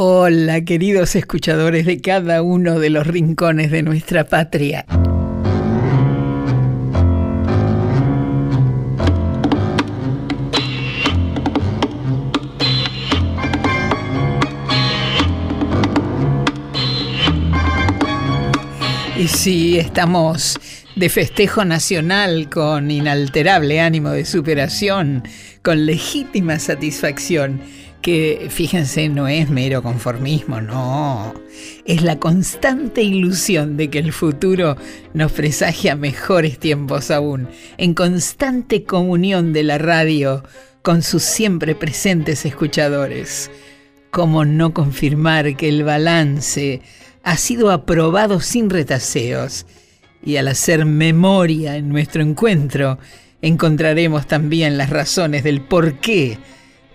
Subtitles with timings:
[0.00, 4.86] Hola, queridos escuchadores de cada uno de los rincones de nuestra patria.
[19.16, 20.60] Y sí, estamos
[20.94, 25.24] de festejo nacional con inalterable ánimo de superación,
[25.64, 27.60] con legítima satisfacción
[28.02, 31.34] que fíjense no es mero conformismo, no,
[31.84, 34.76] es la constante ilusión de que el futuro
[35.14, 40.44] nos presagia mejores tiempos aún, en constante comunión de la radio
[40.82, 43.50] con sus siempre presentes escuchadores.
[44.10, 46.80] ¿Cómo no confirmar que el balance
[47.24, 49.66] ha sido aprobado sin retaseos?
[50.24, 52.98] Y al hacer memoria en nuestro encuentro,
[53.42, 56.38] encontraremos también las razones del por qué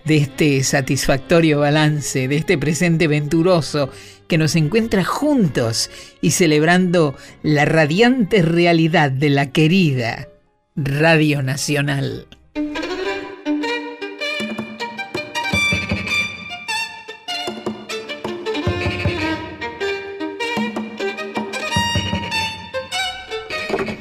[0.04, 3.90] de este satisfactorio balance, de este presente venturoso
[4.28, 5.90] que nos encuentra juntos
[6.20, 10.28] y celebrando la radiante realidad de la querida
[10.76, 12.26] Radio Nacional.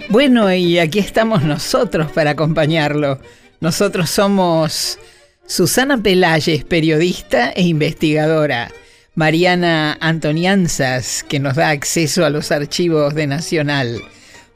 [0.10, 3.20] Bueno, y aquí estamos nosotros para acompañarlo.
[3.62, 5.00] Nosotros somos
[5.45, 8.72] Susana Pelayes, periodista e investigadora.
[9.13, 14.02] Mariana Antonianzas, que nos da acceso a los archivos de Nacional.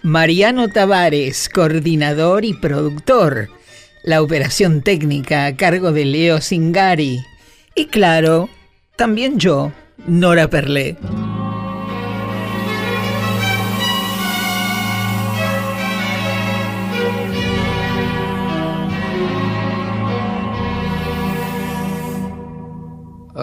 [0.01, 3.49] Mariano Tavares, coordinador y productor.
[4.03, 7.19] La operación técnica a cargo de Leo Singari.
[7.75, 8.49] Y claro,
[8.95, 9.73] también yo,
[10.07, 10.95] Nora Perlé.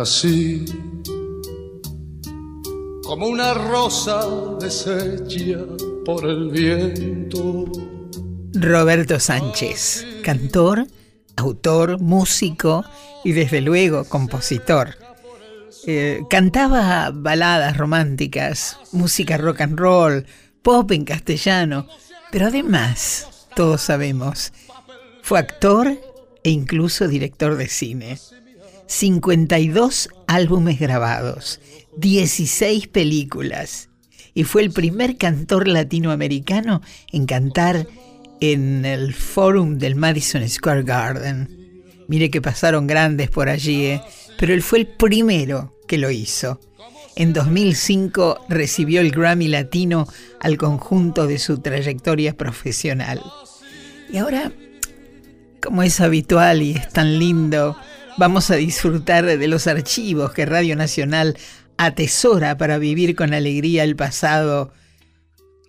[0.04, 0.66] Así
[3.04, 4.20] como una rosa
[4.60, 5.64] deshecha
[6.04, 7.64] por el viento.
[8.52, 10.86] Roberto Sánchez, cantor,
[11.36, 12.84] autor, músico
[13.24, 14.94] y desde luego compositor.
[15.86, 20.26] Eh, cantaba baladas románticas, música rock and roll,
[20.60, 21.88] pop en castellano,
[22.30, 24.52] pero además, todos sabemos,
[25.22, 25.98] fue actor
[26.42, 28.18] e incluso director de cine.
[28.86, 31.60] 52 álbumes grabados,
[31.96, 33.88] 16 películas
[34.34, 37.86] y fue el primer cantor latinoamericano en cantar
[38.40, 41.82] en el Forum del Madison Square Garden.
[42.08, 44.02] Mire que pasaron grandes por allí, ¿eh?
[44.38, 46.60] pero él fue el primero que lo hizo.
[47.16, 50.08] En 2005 recibió el Grammy Latino
[50.40, 53.22] al conjunto de su trayectoria profesional.
[54.10, 54.50] Y ahora,
[55.62, 57.76] como es habitual y es tan lindo,
[58.16, 61.36] Vamos a disfrutar de los archivos que Radio Nacional
[61.76, 64.72] atesora para vivir con alegría el pasado,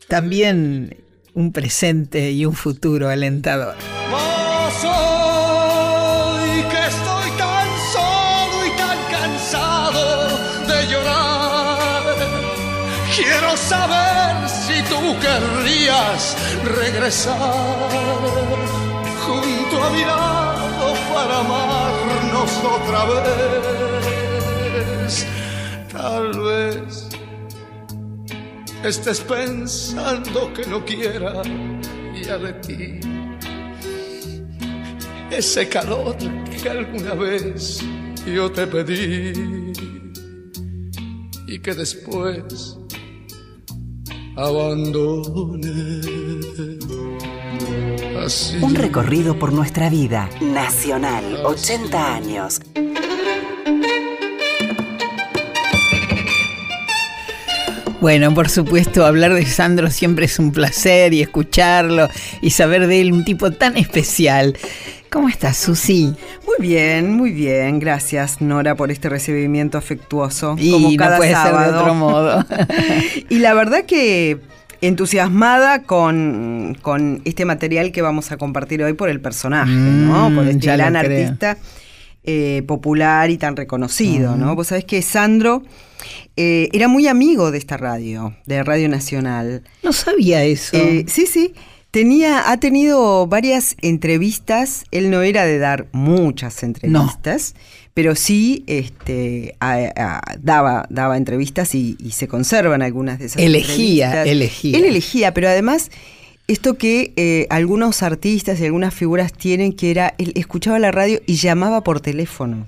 [0.07, 0.97] también
[1.33, 3.75] un presente y un futuro alentador.
[13.15, 17.35] quiero saber si tú querrías regresar
[19.25, 21.43] junto a mi lado para
[22.63, 23.25] otra vez.
[25.91, 27.09] Tal vez
[28.83, 31.41] estés pensando que no quiera
[32.13, 32.99] ya de ti
[35.31, 36.15] ese calor
[36.61, 37.81] que alguna vez
[38.25, 39.33] yo te pedí
[41.47, 42.77] y que después
[44.35, 45.71] abandoné.
[48.61, 50.29] Un recorrido por nuestra vida.
[50.41, 52.59] Nacional, 80 años.
[58.01, 62.07] Bueno, por supuesto, hablar de Sandro siempre es un placer y escucharlo
[62.41, 64.55] y saber de él, un tipo tan especial.
[65.15, 66.13] ¿Cómo estás, Susi?
[66.45, 67.79] Muy bien, muy bien.
[67.79, 70.57] Gracias, Nora, por este recibimiento afectuoso.
[70.59, 72.45] Y como cada no puede ser de otro modo.
[73.29, 74.41] y la verdad que
[74.81, 76.77] entusiasmada con,
[77.23, 80.31] este material que vamos a compartir hoy por el personaje, ¿no?
[80.31, 81.59] Mm, por este gran artista
[82.25, 84.51] eh, popular y tan reconocido, ¿no?
[84.51, 84.55] Mm.
[84.57, 85.63] Vos sabés que Sandro
[86.35, 89.63] eh, era muy amigo de esta radio, de Radio Nacional.
[89.81, 90.75] No sabía eso.
[90.75, 91.53] Eh, sí, sí.
[91.95, 94.83] Tenía, ha tenido varias entrevistas.
[94.91, 97.55] Él no era de dar muchas entrevistas
[97.93, 99.55] pero sí este,
[100.41, 104.27] daba, daba entrevistas y, se conservan algunas de esas elegía, entrevistas.
[104.27, 105.91] Elegía, Él elegía, pero además
[106.49, 111.21] esto que eh, algunos artistas y algunas figuras tienen, que era, él escuchaba la radio
[111.25, 112.67] y llamaba por teléfono.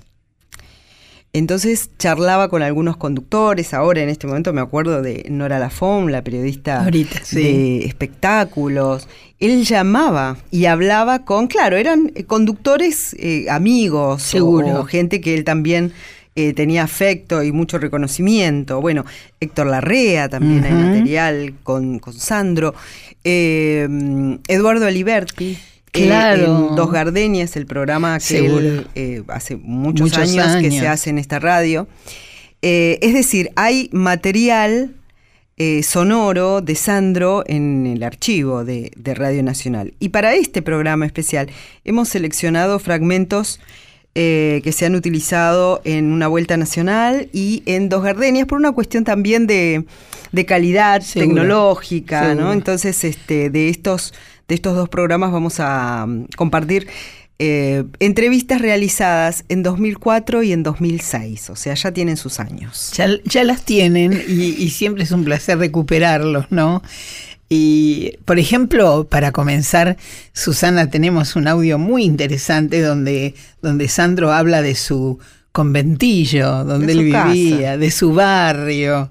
[1.38, 6.24] Entonces charlaba con algunos conductores, ahora en este momento me acuerdo de Nora Lafon, la
[6.24, 9.08] periodista de espectáculos.
[9.38, 14.80] Él llamaba y hablaba con, claro, eran conductores eh, amigos, Seguro.
[14.80, 15.92] O, gente que él también
[16.34, 18.80] eh, tenía afecto y mucho reconocimiento.
[18.80, 19.04] Bueno,
[19.38, 22.74] Héctor Larrea también hay material con, con Sandro.
[23.22, 23.86] Eh,
[24.48, 25.56] Eduardo Aliberti.
[26.06, 26.72] Claro.
[26.76, 31.38] Dos Gardenias, el programa que él, eh, hace muchos, años, que se hace en esta
[31.38, 31.88] radio.
[32.62, 34.94] Eh, es decir, hay material
[35.56, 39.94] eh, sonoro de Sandro en el archivo de, Radio Nacional.
[39.98, 41.50] Y para este programa especial
[41.84, 43.60] hemos seleccionado fragmentos
[44.14, 49.04] que se han utilizado en una vuelta nacional y en Dos Gardenias por una cuestión
[49.04, 49.84] también de,
[50.44, 52.52] calidad tecnológica, ¿no?
[52.52, 54.12] Entonces, este, de estos
[54.48, 56.88] de estos dos programas vamos a mm, compartir
[57.38, 62.92] eh, entrevistas realizadas en 2004 y en 2006, o sea, ya tienen sus años.
[62.94, 66.82] Ya, las tienen y, siempre es un placer recuperarlos, ¿no?
[67.48, 69.96] Y, por ejemplo, para comenzar,
[70.32, 75.20] Susana, tenemos un audio muy interesante donde, donde Sandro habla de su
[75.52, 79.10] conventillo, donde él vivía, de su barrio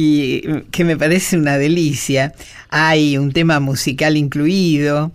[0.00, 2.32] y que me parece una delicia.
[2.68, 5.10] Hay un tema musical incluido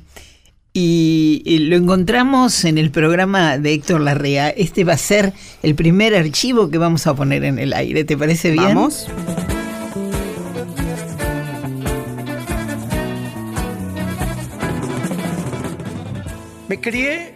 [0.73, 4.49] y, lo encontramos en el programa de Héctor Larrea.
[4.49, 5.31] Este va a ser
[5.61, 8.03] el primer archivo que vamos a poner en el aire.
[8.03, 8.65] ¿Te parece bien?
[8.65, 9.07] Vamos.
[16.67, 17.35] Me crié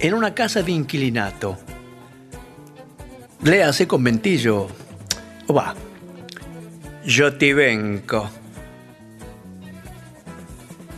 [0.00, 1.58] en una casa de inquilinato.
[3.42, 4.68] Léase conventillo.
[5.48, 5.74] O va,
[7.04, 8.30] yo te vengo.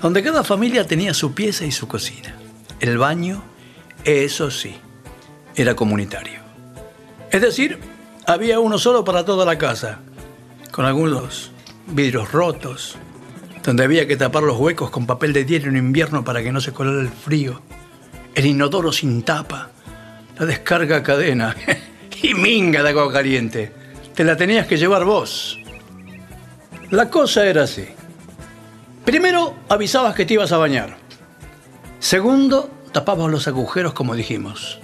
[0.02, 2.34] Donde cada familia tenía su pieza y su cocina.
[2.80, 3.42] El baño,
[4.04, 4.76] eso sí,
[5.54, 6.40] era comunitario.
[7.30, 7.78] Es decir,
[8.26, 10.00] había uno solo para toda la casa,
[10.70, 11.52] con algunos
[11.86, 12.96] vidrios rotos,
[13.62, 16.60] donde había que tapar los huecos con papel de diario en invierno para que no
[16.60, 17.62] se colara el frío,
[18.34, 19.70] el inodoro sin tapa,
[20.38, 21.56] la descarga cadena
[22.22, 23.72] y minga de agua caliente.
[24.14, 25.63] Te la tenías que llevar vos.
[26.94, 27.86] La cosa era así.
[29.04, 30.96] Primero, avisabas que te ibas a bañar.
[31.98, 34.78] Segundo, tapabas los agujeros como dijimos.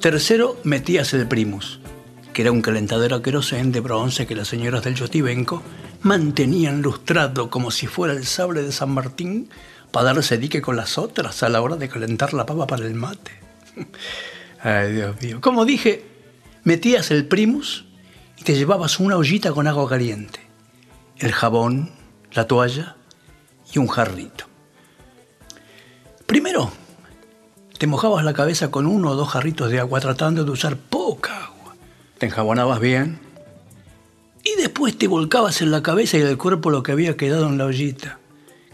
[0.00, 1.80] Tercero, metías el primus,
[2.32, 5.60] que era un calentador querosén de bronce que las señoras del Yotibenco
[6.02, 9.50] mantenían lustrado como si fuera el sable de San Martín
[9.90, 12.94] para darse dique con las otras a la hora de calentar la pava para el
[12.94, 13.32] mate.
[14.62, 15.40] Ay, Dios mío.
[15.40, 16.04] Como dije,
[16.62, 17.86] metías el primus
[18.36, 20.47] y te llevabas una ollita con agua caliente
[21.18, 21.90] el jabón,
[22.32, 22.96] la toalla
[23.72, 24.44] y un jarrito.
[26.26, 26.70] Primero,
[27.78, 31.44] te mojabas la cabeza con uno o dos jarritos de agua tratando de usar poca
[31.44, 31.74] agua.
[32.18, 33.18] Te enjabonabas bien
[34.44, 37.58] y después te volcabas en la cabeza y el cuerpo lo que había quedado en
[37.58, 38.18] la ollita,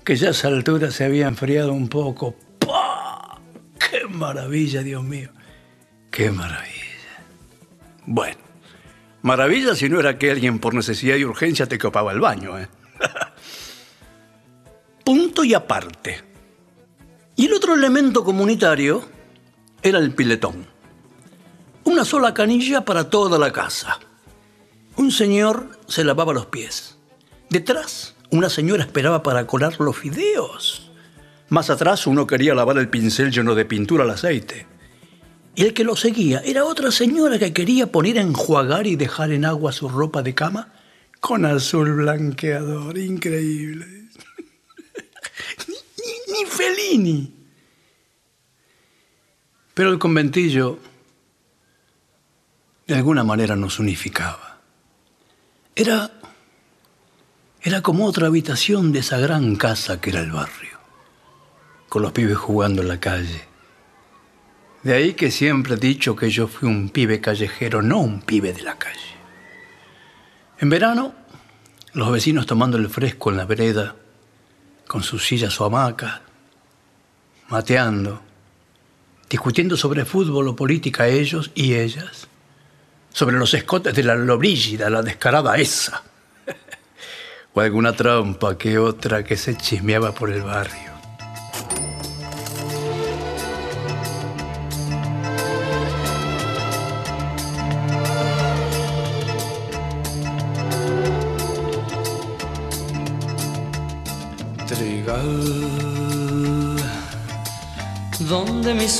[0.05, 2.35] que ya a esa altura se había enfriado un poco.
[2.59, 3.39] ¡Pah!
[3.79, 5.31] ¡Qué maravilla, Dios mío!
[6.11, 6.85] ¡Qué maravilla!
[8.07, 8.44] Bueno,
[9.25, 12.59] Maravilla si no era que alguien por necesidad y urgencia te copaba el baño.
[12.59, 12.69] ¿eh?
[15.05, 16.23] Punto y aparte.
[17.35, 19.03] Y el otro elemento comunitario
[19.83, 20.67] era el piletón.
[21.85, 23.99] Una sola canilla para toda la casa.
[24.97, 26.99] Un señor se lavaba los pies.
[27.49, 30.91] Detrás, una señora esperaba para colar los fideos.
[31.49, 34.67] Más atrás, uno quería lavar el pincel lleno de pintura al aceite.
[35.57, 39.31] Y el que lo seguía era otra señora que quería poner a enjuagar y dejar
[39.31, 40.73] en agua su ropa de cama
[41.21, 42.99] con azul blanqueador.
[42.99, 43.87] Increíble.
[45.69, 47.33] ni, ni Felini.
[49.75, 50.79] Pero el conventillo
[52.87, 54.61] de alguna manera nos unificaba.
[55.77, 56.11] Era,
[57.63, 60.79] era como otra habitación de esa gran casa que era el barrio,
[61.89, 63.54] con los pibes jugando en la calle
[64.85, 68.53] de ahí que siempre he dicho que yo fui un pibe callejero, no un pibe
[68.53, 69.01] de la calle.
[70.59, 71.15] En verano,
[71.95, 73.97] los vecinos tomando el fresco en la vereda,
[74.87, 76.21] con sus sillas o hamacas,
[77.49, 78.23] mateando,
[79.29, 82.29] discutiendo sobre fútbol o política ellos y ellas,
[83.11, 86.03] sobre los escotes de la lobrígida, la descarada esa,
[87.55, 90.94] o alguna trampa que otra que se chismeaba por el barrio.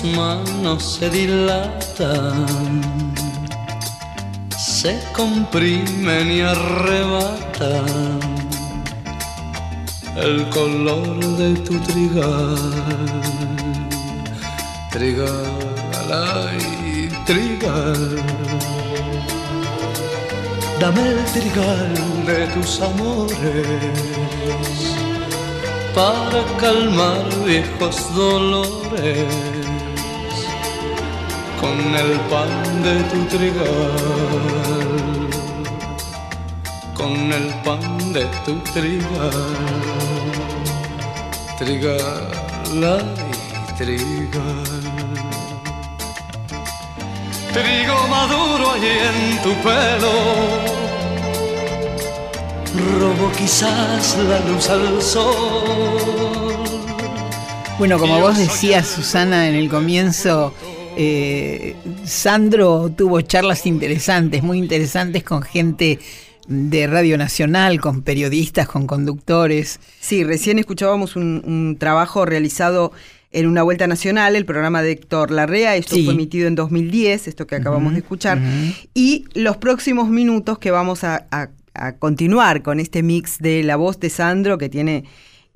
[0.05, 2.47] Manos se dilatan
[4.85, 8.21] se comprimen y arrebatan
[10.15, 12.57] el color de tu trigal.
[14.93, 15.33] Trigal,
[16.13, 18.23] ay, trigal.
[20.79, 21.95] Dame el trigal
[22.27, 23.39] de tus amores
[25.95, 29.54] para calmar viejos dolores
[31.65, 33.97] con el pan de tu trigal,
[36.93, 39.57] con el pan de tu trigal,
[41.59, 42.29] trigal,
[42.93, 44.85] ay, trigal.
[47.55, 50.15] Trigo maduro allí en tu pelo
[53.01, 56.35] robo quizás la luz al sol.
[57.79, 60.53] Bueno, como vos decías, Susana, en el comienzo,
[60.97, 65.99] eh, Sandro tuvo charlas interesantes, muy interesantes con gente
[66.47, 69.81] de Radio Nacional, con periodistas, con conductores.
[70.01, 72.93] Sí, recién escuchábamos un, trabajo realizado
[73.33, 77.47] en una vuelta nacional, el programa de Héctor Larrea, esto fue emitido en 2010, esto
[77.47, 78.41] que acabamos de escuchar,
[78.95, 81.27] y los próximos minutos que vamos a
[81.75, 85.05] a continuar con este mix de la voz de Sandro que tiene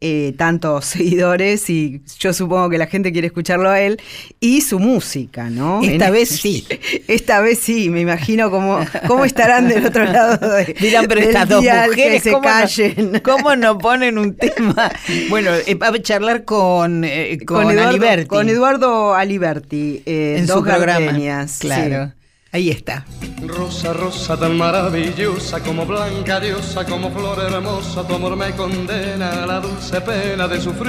[0.00, 4.00] eh, tantos seguidores y yo supongo que la gente quiere escucharlo a él
[4.38, 5.82] y su música, ¿no?
[5.82, 6.66] Esta vez sí.
[7.08, 11.48] Esta vez sí, me imagino cómo, cómo estarán del otro lado de, Dirán, pero estas
[11.48, 13.12] dos mujeres se ¿cómo callen.
[13.12, 14.90] No, ¿Cómo no ponen un tema?
[15.28, 18.26] Bueno, eh, va a charlar con, eh, con, Eduardo, Aliberti.
[18.26, 21.18] Con Eduardo Aliberti, en dos su programa.
[21.58, 22.12] Claro.
[22.50, 23.04] Ahí está.
[23.46, 29.46] Rosa, rosa tan maravillosa, como blanca diosa, como flor hermosa, tu amor me condena a
[29.46, 30.88] la dulce pena de sufrir.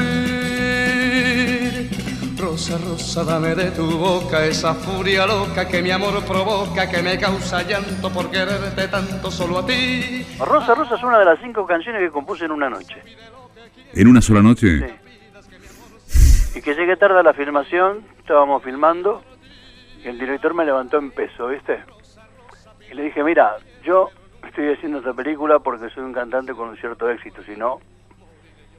[2.38, 7.20] Rosa, rosa, dame de tu boca esa furia loca que mi amor provoca, que me
[7.20, 10.26] causa llanto por quererte tanto solo a ti.
[10.40, 13.04] Rosa, rosa es una de las cinco canciones que compuse en una noche.
[13.94, 14.80] ¿En una sola noche?
[16.08, 16.60] Sí.
[16.60, 19.22] Y que llegué tarde a la filmación, estábamos filmando
[20.04, 21.84] el director me levantó en peso, ¿viste?
[22.90, 24.10] Y le dije, mira, yo
[24.48, 27.80] estoy haciendo esta película porque soy un cantante con un cierto éxito, si no,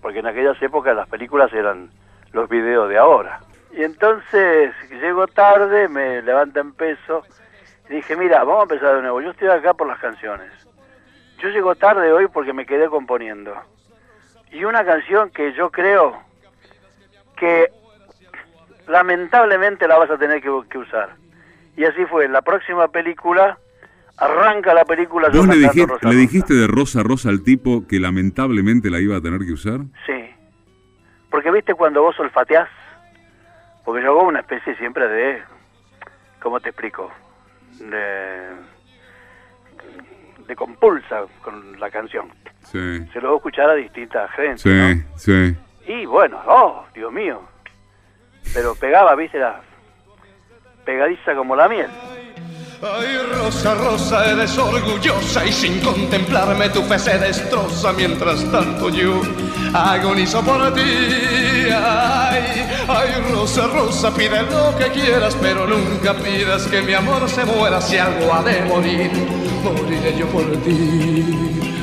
[0.00, 1.90] porque en aquellas épocas las películas eran
[2.32, 3.40] los videos de ahora.
[3.72, 7.22] Y entonces llego tarde, me levanta en peso,
[7.88, 10.50] y dije, mira, vamos a empezar de nuevo, yo estoy acá por las canciones.
[11.38, 13.54] Yo llego tarde hoy porque me quedé componiendo.
[14.52, 16.20] Y una canción que yo creo
[17.36, 17.72] que
[18.90, 21.10] lamentablemente la vas a tener que, que usar.
[21.76, 23.58] Y así fue, en la próxima película
[24.16, 25.28] arranca la película.
[25.28, 29.16] ¿Vos le, dijiste, Rosa, le dijiste de Rosa Rosa al tipo que lamentablemente la iba
[29.16, 29.80] a tener que usar?
[30.06, 30.30] Sí.
[31.30, 32.68] Porque viste cuando vos olfateás,
[33.84, 35.42] porque yo hago una especie siempre de,
[36.42, 37.10] ¿cómo te explico?
[37.78, 38.48] De,
[40.46, 42.28] de compulsa con la canción.
[42.64, 43.06] Sí.
[43.12, 44.58] Se lo voy a escuchar a distinta gente.
[44.58, 45.16] Sí, ¿no?
[45.16, 45.56] sí.
[45.86, 47.40] Y bueno, oh, Dios mío.
[48.52, 49.60] Pero pegaba, viste, la
[50.84, 51.88] pegadiza como la miel.
[52.82, 59.20] Ay, Rosa, Rosa, eres orgullosa y sin contemplarme tu fe se destroza mientras tanto yo
[59.74, 60.80] agonizo por ti.
[61.70, 67.44] Ay, ay, Rosa, Rosa, pide lo que quieras, pero nunca pidas que mi amor se
[67.44, 69.10] muera si algo ha de morir.
[69.62, 71.79] Moriré yo por ti.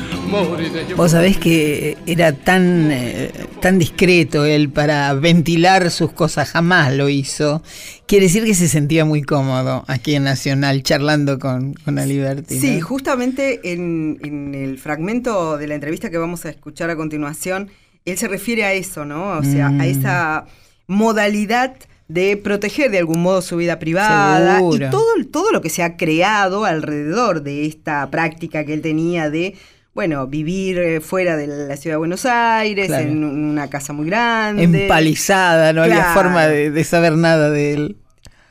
[0.96, 3.30] Vos sabés que era tan, eh,
[3.60, 7.62] tan discreto él para ventilar sus cosas, jamás lo hizo.
[8.06, 12.58] Quiere decir que se sentía muy cómodo aquí en Nacional charlando con, con Aliberti.
[12.58, 17.70] Sí, justamente en, en, el fragmento de la entrevista que vamos a escuchar a continuación,
[18.04, 19.38] él se refiere a eso, ¿no?
[19.38, 19.80] O sea, Mm.
[19.80, 20.46] a esa
[20.86, 21.76] modalidad
[22.08, 24.86] de proteger de algún modo su vida privada Seguro.
[24.86, 29.28] y todo, todo lo que se ha creado alrededor de esta práctica que él tenía
[29.28, 29.54] de
[29.94, 33.08] bueno, vivir eh, fuera de la ciudad de Buenos Aires, Claro.
[33.08, 34.62] en una casa muy grande.
[34.62, 37.96] Empalizada, no había forma de, de saber nada de él.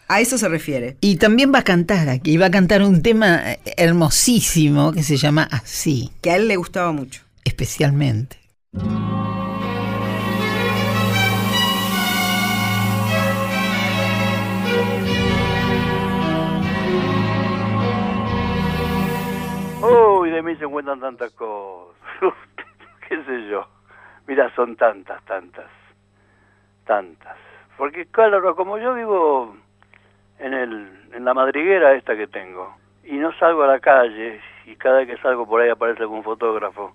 [0.09, 0.97] A eso se refiere.
[1.01, 3.41] Y también va a cantar aquí, va a cantar un tema
[3.77, 7.21] hermosísimo que se llama Así, Que a él le gustaba mucho.
[7.43, 8.37] especialmente.
[20.37, 21.95] De mí se encuentran tantas cosas.
[23.07, 23.67] ¿Qué sé yo?
[24.27, 25.65] Mira, son tantas, tantas,
[26.85, 27.37] tantas.
[27.75, 29.55] Porque claro, como yo vivo
[30.39, 34.75] en, el, en la madriguera esta que tengo, y no salgo a la calle, y
[34.75, 36.93] cada vez que salgo por ahí aparece algún fotógrafo,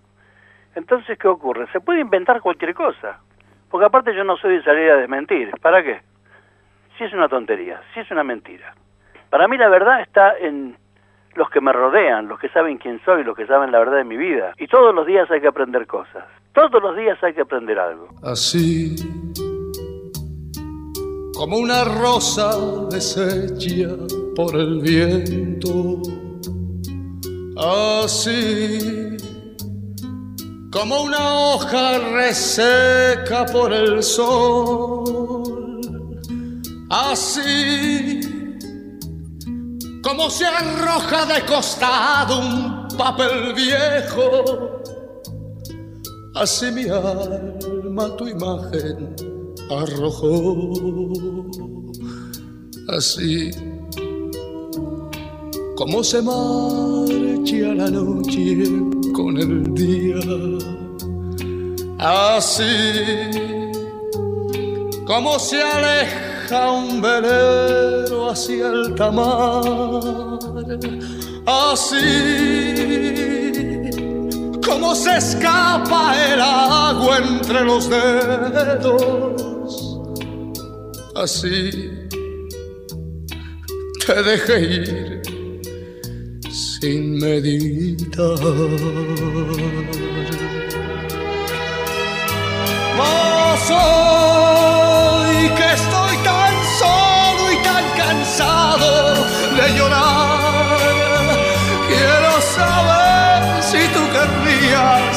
[0.75, 1.67] entonces, ¿qué ocurre?
[1.73, 3.19] Se puede inventar cualquier cosa.
[3.71, 5.51] Porque aparte yo no soy de salir a desmentir.
[5.61, 6.01] ¿Para qué?
[6.97, 8.75] Si es una tontería, si es una mentira.
[9.31, 10.77] Para mí la verdad está en
[11.35, 14.05] los que me rodean, los que saben quién soy, los que saben la verdad de
[14.05, 14.55] mi vida.
[14.59, 16.25] Y todos los días hay que aprender cosas.
[16.55, 18.09] Todos los días hay que aprender algo.
[18.23, 18.95] Así
[21.35, 22.53] como una rosa
[22.91, 23.97] deshecha
[24.37, 26.03] por el viento.
[27.57, 29.17] Así
[30.71, 35.81] como una hoja reseca por el sol.
[36.91, 38.32] Así
[40.03, 44.83] como se arroja de costado un papel viejo.
[46.35, 49.15] Así mi alma tu imagen
[49.71, 50.73] arrojó.
[52.89, 53.51] Así
[55.77, 58.65] como se marcha la noche
[59.15, 60.17] con el día.
[61.99, 62.65] Así
[65.07, 69.63] como se aleja un velero hacia el tamar.
[71.47, 71.99] Así
[74.65, 78.93] como se escapa el agua entre los dedos.
[81.15, 81.91] Así
[84.07, 85.23] te dejé ir
[86.51, 88.39] sin meditar.
[92.99, 96.17] Mas hoy que estoy
[96.83, 98.93] solo y tan cansado
[99.59, 100.79] de llorar,
[101.89, 103.39] quiero saber
[103.71, 105.17] si tú querrías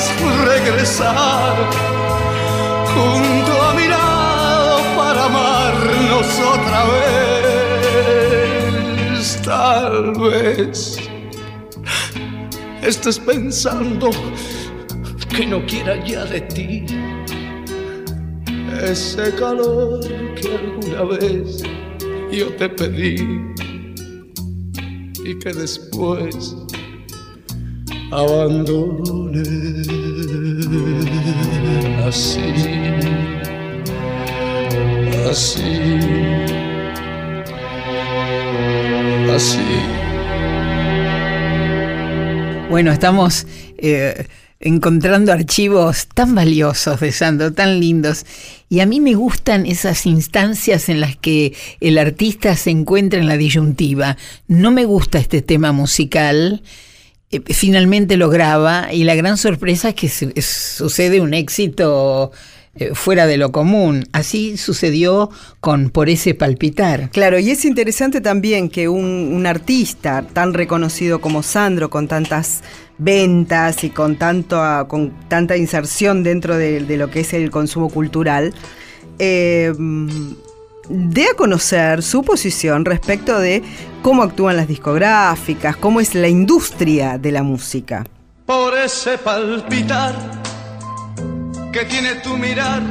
[0.52, 1.54] regresar
[2.94, 7.06] junto a mi lado para amarnos otra vez.
[9.44, 11.00] Tal vez
[12.82, 14.10] estés pensando
[15.36, 16.86] que no quiera ya de ti
[18.84, 20.00] ese calor
[20.36, 21.64] que alguna vez
[22.32, 23.42] yo te pedí
[25.24, 26.56] y que después
[28.12, 29.42] abandoné
[32.06, 32.54] así,
[35.30, 35.80] así,
[39.34, 40.06] así.
[42.70, 44.28] Bueno, estamos eh,
[44.60, 48.26] encontrando archivos tan valiosos de Sandro, tan lindos.
[48.70, 53.28] Y a mí me gustan esas instancias en las que el artista se encuentra en
[53.28, 54.18] la disyuntiva.
[54.48, 56.64] No me gusta este tema musical.
[57.32, 60.10] eh, finalmente lo graba y la gran sorpresa es que
[60.42, 62.32] sucede un éxito
[62.78, 64.06] eh, fuera de lo común.
[64.12, 65.30] Así sucedió
[65.62, 67.10] con Por ese palpitar.
[67.12, 72.64] Claro, y es interesante también que un, un artista tan reconocido como Sandro, con tantas
[72.98, 77.52] ventas y con, tanto, ah, con tanta inserción dentro de, de lo que es el
[77.52, 78.54] consumo cultural,
[79.20, 79.74] eh,
[80.90, 83.64] dé a conocer su posición respecto de
[84.02, 88.04] cómo actúan las discográficas, cómo es la industria de la música.
[88.46, 90.14] por ese palpitar
[91.74, 92.82] que tiene tu mirar.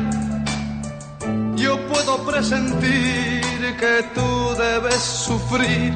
[1.54, 3.40] Yo puedo presentir
[3.78, 5.94] que tú debes sufrir.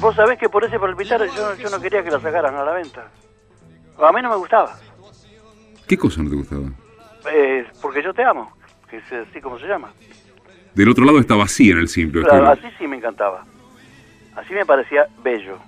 [0.00, 2.72] Vos sabés que por ese palpitar yo, yo no quería que la sacaran a la
[2.72, 3.06] venta.
[3.98, 4.76] A mí no me gustaba,
[5.86, 6.62] ¿Qué cosa no te gustaba?
[7.32, 8.52] eh, porque yo te amo,
[8.88, 9.92] que es así como se llama.
[10.74, 12.22] Del otro lado está vacía en el simple.
[12.22, 13.44] Claro, así sí me encantaba.
[14.36, 15.58] Así me parecía bello.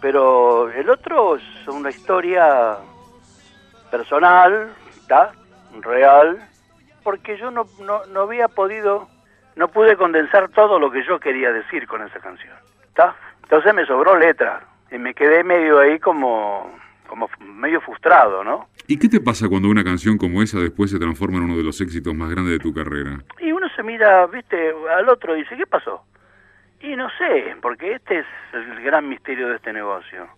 [0.00, 2.78] Pero el otro es una historia
[3.90, 5.32] personal, ¿está?
[5.80, 6.38] Real,
[7.04, 9.08] porque yo no, no, no había podido,
[9.56, 12.56] no pude condensar todo lo que yo quería decir con esa canción,
[12.88, 13.14] ¿está?
[13.42, 16.70] Entonces me sobró letra y me quedé medio ahí como,
[17.10, 18.68] como medio frustrado, ¿no?
[18.86, 21.64] ¿Y qué te pasa cuando una canción como esa después se transforma en uno de
[21.64, 23.18] los éxitos más grandes de tu carrera?
[23.40, 26.04] Y uno se mira, viste, al otro y dice, ¿qué pasó?
[26.80, 30.28] Y no sé, porque este es el gran misterio de este negocio.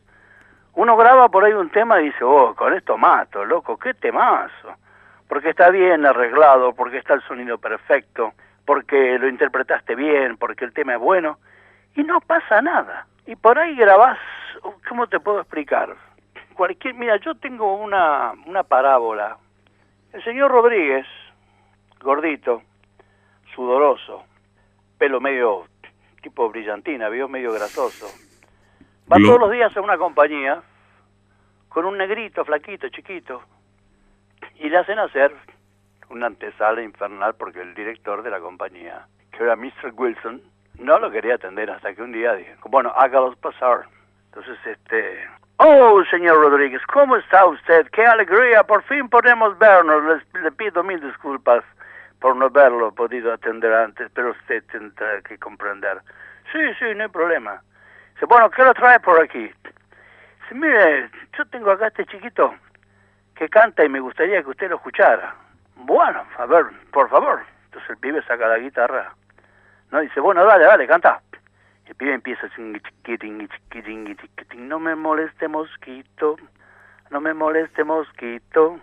[0.74, 4.74] Uno graba por ahí un tema y dice, oh, con esto mato, loco, qué temazo.
[5.28, 8.32] Porque está bien arreglado, porque está el sonido perfecto,
[8.64, 11.38] porque lo interpretaste bien, porque el tema es bueno.
[11.94, 13.06] Y no pasa nada.
[13.26, 14.18] Y por ahí grabás,
[14.88, 15.94] ¿cómo te puedo explicar?
[16.54, 19.36] Cualquier, mira, yo tengo una, una parábola.
[20.12, 21.06] El señor Rodríguez,
[22.00, 22.62] gordito,
[23.54, 24.24] sudoroso,
[24.98, 25.66] pelo medio
[26.22, 28.06] tipo brillantina, vio medio grasoso.
[29.12, 30.62] Va todos los días a una compañía
[31.68, 33.42] con un negrito, flaquito, chiquito,
[34.56, 35.34] y le hacen hacer
[36.10, 39.92] una antesala infernal porque el director de la compañía, que era Mr.
[39.94, 40.42] Wilson,
[40.78, 43.86] no lo quería atender hasta que un día dijo, bueno, hágalos pasar.
[44.26, 45.26] Entonces, este...
[45.64, 47.86] Oh, señor Rodríguez, ¿cómo está usted?
[47.92, 48.64] ¡Qué alegría!
[48.64, 50.02] Por fin podemos vernos.
[50.04, 51.62] Les- le pido mil disculpas
[52.20, 56.00] por no haberlo podido atender antes, pero usted tendrá que comprender.
[56.50, 57.62] Sí, sí, no hay problema.
[58.14, 59.42] Dice, bueno, ¿qué lo trae por aquí?
[60.42, 62.52] Dice, mire, yo tengo acá este chiquito
[63.36, 65.32] que canta y me gustaría que usted lo escuchara.
[65.76, 67.40] Bueno, a ver, por favor.
[67.66, 69.12] Entonces el pibe saca la guitarra.
[69.92, 71.20] No, dice, bueno, dale, dale, canta.
[71.92, 72.48] El pibe empieza
[74.56, 76.36] no me moleste mosquito,
[77.10, 78.80] no me moleste mosquito,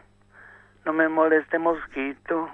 [0.86, 2.52] no me moleste mosquito.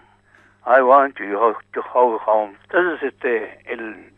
[0.65, 2.55] I want you to go home.
[2.63, 4.13] Entonces, este, el,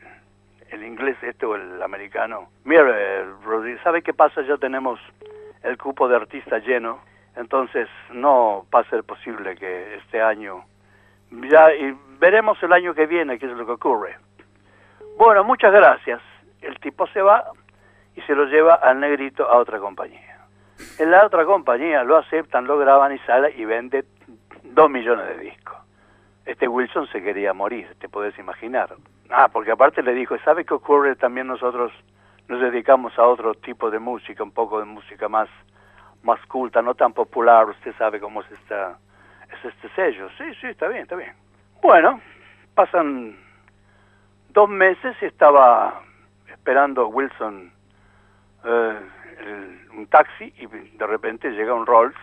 [0.70, 4.44] el inglés este o el americano, mire, Rodríguez, ¿sabe qué pasa?
[4.44, 5.00] Ya tenemos
[5.64, 7.00] el cupo de artista lleno,
[7.36, 10.64] entonces no va a ser posible que este año,
[11.32, 14.27] ya y veremos el año que viene qué es lo que ocurre.
[15.18, 16.22] Bueno, muchas gracias.
[16.62, 17.44] El tipo se va
[18.16, 20.46] y se lo lleva al negrito a otra compañía.
[21.00, 24.06] En la otra compañía lo aceptan, lo graban y sale y vende
[24.64, 25.76] dos millones de discos.
[26.46, 28.94] Este Wilson se quería morir, te puedes imaginar.
[29.32, 31.16] Ah, porque aparte le dijo, ¿sabe qué ocurre?
[31.16, 31.92] También nosotros
[32.48, 35.50] nos dedicamos a otro tipo de música, un poco de música más,
[36.22, 39.00] más culta, no tan popular, usted sabe cómo es, esta,
[39.52, 40.30] es este sello.
[40.38, 41.34] Sí, sí, está bien, está bien.
[41.82, 42.22] Bueno,
[42.76, 43.47] pasan
[44.58, 46.02] dos meses estaba
[46.48, 47.72] esperando Wilson
[48.66, 49.00] eh,
[49.96, 52.16] un taxi y de repente llega un Rolls,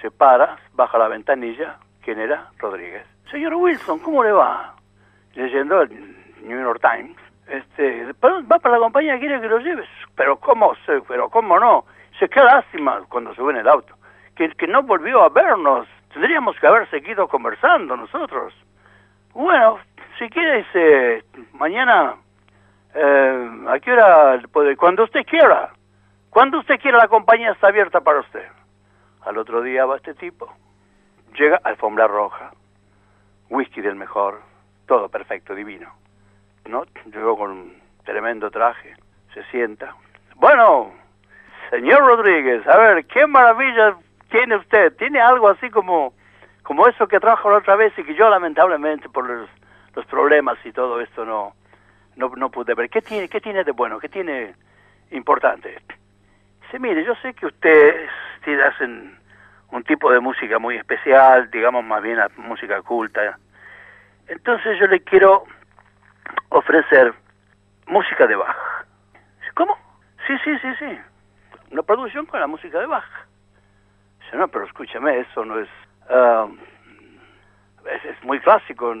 [0.00, 2.46] se para, baja la ventanilla, ¿quién era?
[2.58, 3.04] Rodríguez.
[3.28, 4.76] Señor Wilson, ¿cómo le va?
[5.34, 5.90] Leyendo el
[6.44, 7.16] New York Times.
[7.48, 9.88] Este, va para la compañía, quiere que lo lleves.
[10.14, 10.74] Pero ¿cómo?
[11.08, 11.86] Pero ¿cómo no?
[12.20, 13.96] Se qué lástima cuando sube en el auto.
[14.36, 15.88] Que, que no volvió a vernos.
[16.12, 18.54] Tendríamos que haber seguido conversando nosotros.
[19.34, 19.80] Bueno,
[20.18, 22.16] si quiere, dice, mañana,
[22.94, 24.76] eh, ¿a qué hora puede?
[24.76, 25.70] Cuando usted quiera.
[26.30, 28.46] Cuando usted quiera, la compañía está abierta para usted.
[29.22, 30.52] Al otro día va este tipo.
[31.34, 32.50] Llega alfombra roja
[33.50, 34.40] whisky del mejor,
[34.86, 35.92] todo perfecto, divino.
[36.66, 36.84] ¿No?
[37.06, 38.94] Llegó con un tremendo traje,
[39.32, 39.94] se sienta.
[40.36, 40.92] Bueno,
[41.70, 43.96] señor Rodríguez, a ver, qué maravilla
[44.30, 44.94] tiene usted.
[44.96, 46.12] ¿Tiene algo así como,
[46.62, 49.48] como eso que trajo la otra vez y que yo lamentablemente por los,
[49.98, 51.54] los problemas y todo esto no,
[52.14, 52.88] no, no pude ver?
[52.88, 53.98] ¿Qué tiene, ¿Qué tiene de bueno?
[53.98, 54.54] ¿Qué tiene
[55.10, 55.76] importante?
[56.62, 58.08] Dice, mire, yo sé que ustedes
[58.64, 59.18] hacen
[59.72, 63.36] un tipo de música muy especial, digamos más bien música culta.
[64.28, 65.44] Entonces yo le quiero
[66.50, 67.12] ofrecer
[67.88, 68.56] música de Bach.
[69.54, 69.76] ¿Cómo?
[70.28, 70.98] Sí, sí, sí, sí.
[71.72, 73.04] Una producción con la música de Bach.
[74.20, 75.68] Dice, no, pero escúchame, eso no es,
[76.08, 76.56] um,
[78.04, 78.16] es...
[78.16, 78.94] es muy clásico.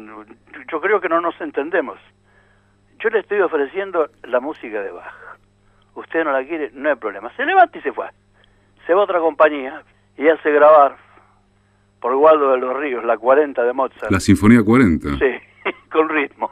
[0.70, 1.98] Yo creo que no nos entendemos.
[2.98, 5.14] Yo le estoy ofreciendo la música de Bach.
[5.94, 7.34] Usted no la quiere, no hay problema.
[7.36, 8.06] Se levanta y se fue.
[8.86, 9.82] Se va a otra compañía,
[10.18, 10.96] y hace grabar
[12.00, 14.10] por Waldo de los Ríos la 40 de Mozart.
[14.10, 15.08] La Sinfonía 40.
[15.10, 15.38] Sí,
[15.92, 16.50] con ritmo.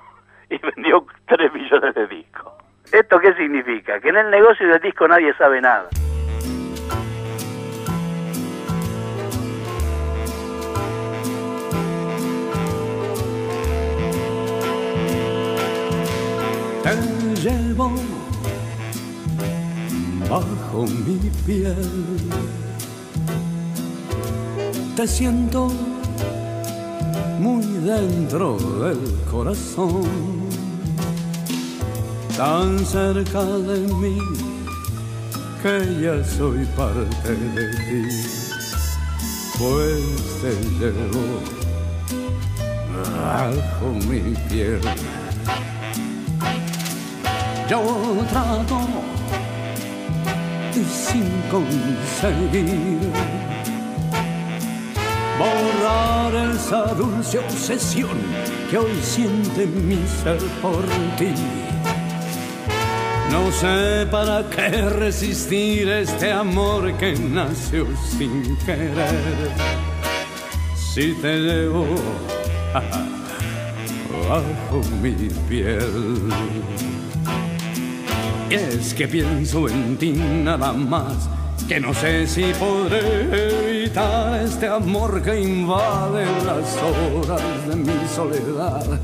[0.48, 2.52] Y vendió 3 millones de discos.
[2.92, 4.00] ¿Esto qué significa?
[4.00, 5.88] Que en el negocio del disco nadie sabe nada.
[17.46, 17.92] Llevo
[20.28, 21.76] bajo mi piel
[24.96, 25.70] te siento
[27.38, 28.98] muy dentro del
[29.30, 30.48] corazón,
[32.36, 34.18] tan cerca de mí
[35.62, 38.02] que ya soy parte de ti,
[39.58, 40.02] pues
[40.40, 41.24] te llevo
[43.22, 44.80] bajo mi piel.
[47.68, 47.82] Yo
[48.30, 48.78] trato
[50.84, 53.00] sin conseguir
[55.38, 58.18] borrar esa dulce obsesión
[58.70, 60.84] que hoy siente mi ser por
[61.18, 61.34] ti.
[63.32, 69.50] No sé para qué resistir este amor que nació sin querer.
[70.76, 71.86] Si te llevo
[74.28, 75.14] bajo mi
[75.48, 76.32] piel.
[78.48, 81.28] Y es que pienso en ti nada más
[81.68, 89.00] que no sé si podré evitar este amor que invade las horas de mi soledad,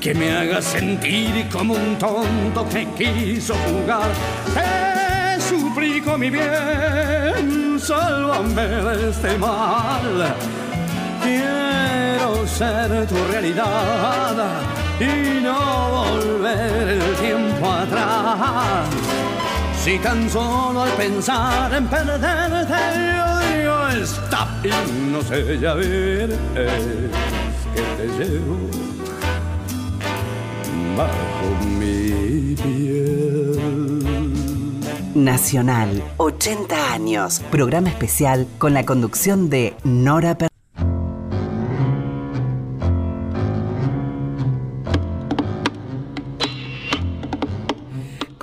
[0.00, 4.08] que me haga sentir como un tonto que quiso jugar.
[4.54, 10.34] Te suplico mi bien, sálvame de este mal.
[11.22, 18.88] Quiero ser tu realidad y no volver el tiempo atrás
[19.82, 22.74] si tan solo al pensar en perderte
[23.14, 26.30] yo digo stop y no sé ya ver
[27.74, 28.56] que te llevo
[30.96, 33.96] bajo mi piel.
[35.14, 37.40] Nacional, 80 años.
[37.50, 40.55] Programa especial con la conducción de Nora Per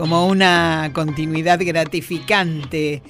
[0.04, 3.02] Como una continuidad gratificante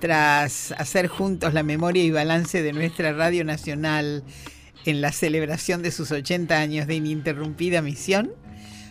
[0.00, 4.24] tras hacer juntos la memoria y balance de nuestra Radio Nacional
[4.84, 8.32] en la celebración de sus 80 años de ininterrumpida misión,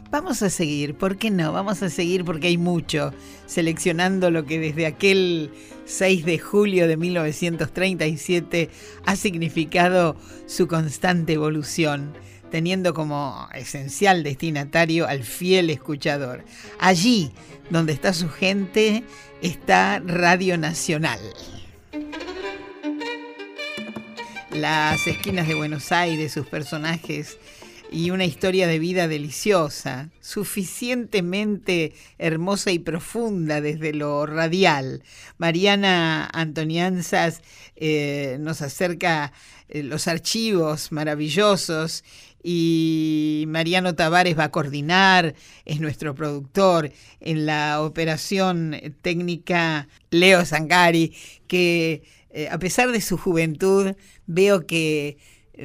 [0.10, 1.54] Vamos a seguir, ¿por qué no?
[1.54, 3.14] Vamos a seguir porque hay mucho,
[3.46, 5.52] seleccionando lo que desde aquel
[5.86, 8.70] 6 de julio de 1937
[9.06, 10.16] ha significado
[10.48, 12.14] su constante evolución,
[12.50, 16.44] teniendo como esencial destinatario al fiel escuchador.
[16.80, 17.32] Allí,
[17.70, 19.04] donde está su gente,
[19.42, 21.20] está Radio Nacional.
[24.52, 27.38] Las esquinas de Buenos Aires, sus personajes,
[27.92, 35.04] y una historia de vida deliciosa, suficientemente hermosa y profunda desde lo radial.
[35.38, 37.42] Mariana Antonianzas
[37.76, 39.34] eh, nos acerca
[39.70, 42.04] eh, los archivos maravillosos
[42.44, 51.16] y Mariano Tavares va a coordinar, es nuestro productor en la operación técnica Leo Zangari,
[51.48, 55.18] que eh, a pesar de su juventud veo que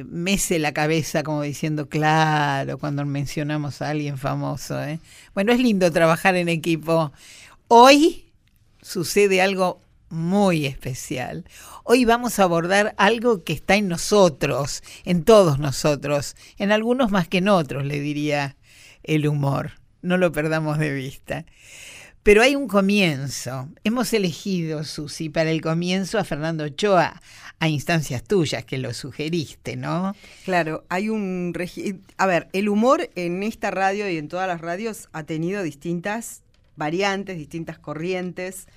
[0.03, 4.81] mece la cabeza como diciendo, claro, cuando mencionamos a alguien famoso.
[4.83, 4.99] ¿eh?
[5.33, 7.13] Bueno, es lindo trabajar en equipo.
[7.67, 8.25] Hoy
[8.81, 9.81] sucede algo
[10.15, 11.45] muy especial.
[11.83, 17.27] Hoy vamos a abordar algo que está en nosotros, en todos nosotros, en algunos más
[17.27, 18.55] que en otros, le diría
[19.03, 19.73] el humor.
[20.01, 21.45] No lo perdamos de vista.
[22.23, 23.69] Pero hay un comienzo.
[23.83, 27.21] Hemos elegido, Susi, para el comienzo a Fernando Ochoa,
[27.59, 30.15] a instancias tuyas que lo sugeriste, ¿no?
[30.43, 31.53] Claro, hay un...
[32.17, 36.41] A ver, el humor en esta radio y en todas las radios ha tenido distintas
[36.75, 38.67] variantes, distintas corrientes,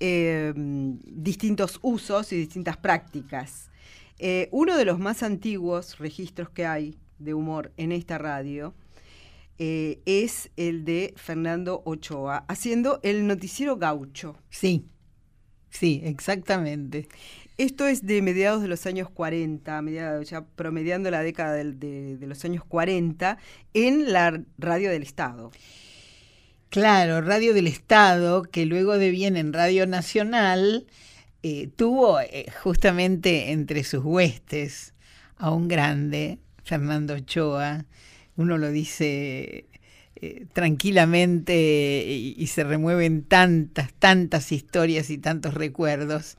[0.00, 3.70] em, distintos usos y distintas prácticas.
[4.18, 8.74] Eh, uno de los más antiguos registros que hay de humor en esta radio
[9.58, 14.36] eh, es el de Fernando Ochoa, haciendo el noticiero gaucho.
[14.50, 14.86] Sí,
[15.70, 17.08] sí, exactamente.
[17.58, 19.82] Esto es de mediados de los años 40,
[20.22, 23.36] ya promediando la década de, los años 40,
[23.74, 25.50] en la radio del Estado.
[26.70, 30.86] Claro, Radio del Estado, que luego de bien en Radio Nacional,
[31.42, 34.92] eh, tuvo eh, justamente entre sus huestes
[35.38, 37.86] a un grande, Fernando Ochoa,
[38.36, 39.66] uno lo dice
[40.16, 46.36] eh, tranquilamente y, se remueven tantas, tantas historias y tantos recuerdos.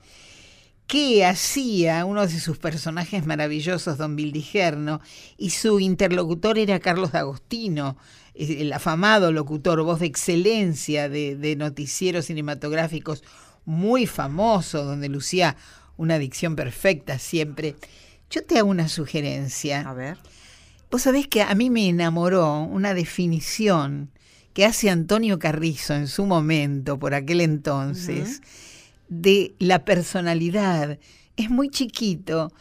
[0.86, 5.00] ¿Qué hacía uno de sus personajes maravillosos, don Bildigerno?
[5.38, 7.96] Y su interlocutor era Carlos D'Agostino,
[8.40, 13.22] el afamado locutor, voz de excelencia de, de noticieros cinematográficos,
[13.64, 15.56] muy famoso, donde lucía
[15.96, 17.76] una dicción perfecta siempre.
[18.30, 19.80] Yo te hago una sugerencia.
[19.82, 20.16] A ver.
[20.90, 24.10] Vos sabés que a mí me enamoró una definición
[24.52, 28.40] que hace Antonio Carrizo en su momento, por aquel entonces,
[29.08, 30.98] de la personalidad.
[31.36, 32.52] Es muy chiquito,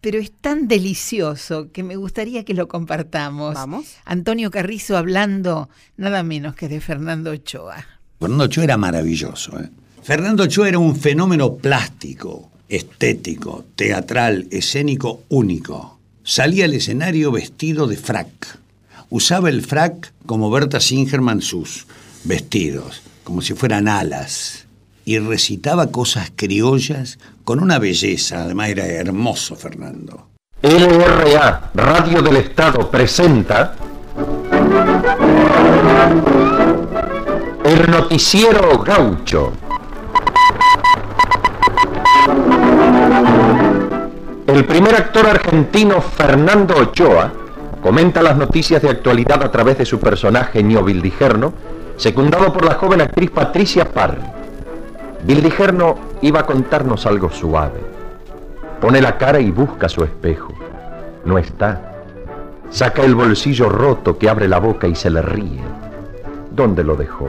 [0.00, 3.54] pero es tan delicioso que me gustaría que lo compartamos.
[3.54, 3.86] Vamos.
[4.04, 7.86] Antonio Carrizo hablando nada menos que de Fernando Ochoa.
[8.20, 9.58] Fernando Ochoa era maravilloso.
[9.60, 9.68] ¿eh?
[10.02, 17.96] Fernando Ochoa era un fenómeno plástico, estético, teatral, escénico único salía al escenario vestido de
[17.96, 18.58] frac.
[19.08, 21.86] Usaba el frac como Berta Singerman sus
[22.24, 24.66] vestidos, como si fueran alas.
[25.08, 30.28] Y recitaba cosas criollas con una belleza, además era hermoso Fernando.
[30.60, 33.74] LRA, Radio del Estado, presenta
[37.64, 39.54] el noticiero gaucho.
[44.46, 47.32] El primer actor argentino, Fernando Ochoa,
[47.80, 51.54] comenta las noticias de actualidad a través de su personaje Ño Vildigerno,
[51.96, 54.36] secundado por la joven actriz Patricia Parry.
[55.28, 57.80] Vildigerno iba a contarnos algo suave.
[58.80, 60.54] Pone la cara y busca su espejo.
[61.26, 61.92] No está.
[62.70, 65.60] Saca el bolsillo roto que abre la boca y se le ríe.
[66.50, 67.28] ¿Dónde lo dejó?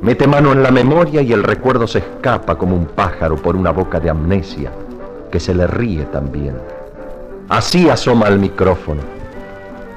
[0.00, 3.72] Mete mano en la memoria y el recuerdo se escapa como un pájaro por una
[3.72, 4.72] boca de amnesia
[5.30, 6.56] que se le ríe también.
[7.50, 9.02] Así asoma el micrófono.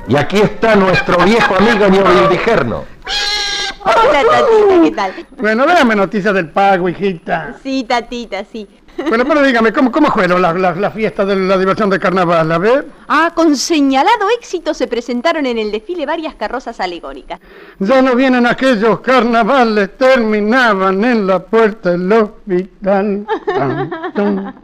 [0.10, 2.84] Y aquí está nuestro viejo amigo Ño Vildigerno.
[3.84, 5.28] Hola, tatita, ¿qué tal?
[5.38, 7.56] Bueno, déjame noticias del pago, hijita.
[7.64, 8.68] Sí, tatita, sí.
[9.08, 12.52] Bueno, pero dígame, ¿cómo, cómo fueron las la, la fiestas de la diversión de carnaval?
[12.52, 12.86] A ver.
[13.08, 17.40] Ah, con señalado éxito se presentaron en el desfile varias carrozas alegóricas.
[17.80, 23.26] Ya no vienen aquellos carnavales, terminaban en la puerta del hospital.
[23.46, 24.56] Tan, tan.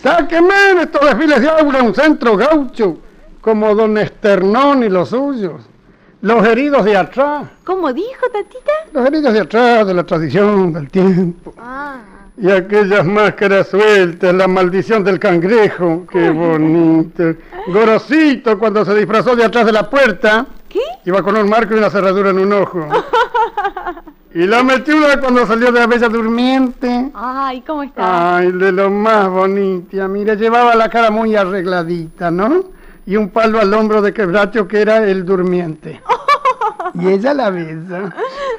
[0.00, 2.98] Sáqueme de estos desfiles de aura un centro gaucho,
[3.40, 5.60] como don Esternón y los suyos.
[6.22, 7.48] Los heridos de atrás.
[7.64, 8.72] ¿Cómo dijo, tatita?
[8.92, 11.52] Los heridos de atrás, de la tradición, del tiempo.
[11.58, 11.96] Ah.
[12.38, 17.34] Y aquellas máscaras sueltas, la maldición del cangrejo, qué bonito.
[17.66, 20.46] Gorosito cuando se disfrazó de atrás de la puerta.
[20.68, 20.80] ¿Qué?
[21.04, 22.88] Iba con un marco y una cerradura en un ojo.
[24.34, 27.10] Y la mechuda cuando salió de la bella durmiente.
[27.14, 28.36] Ay, ¿cómo está?
[28.36, 30.08] Ay, de lo más bonita.
[30.08, 32.64] Mira, llevaba la cara muy arregladita, ¿no?
[33.06, 36.00] Y un palo al hombro de quebracho que era el durmiente.
[36.94, 38.14] Y ella la besa.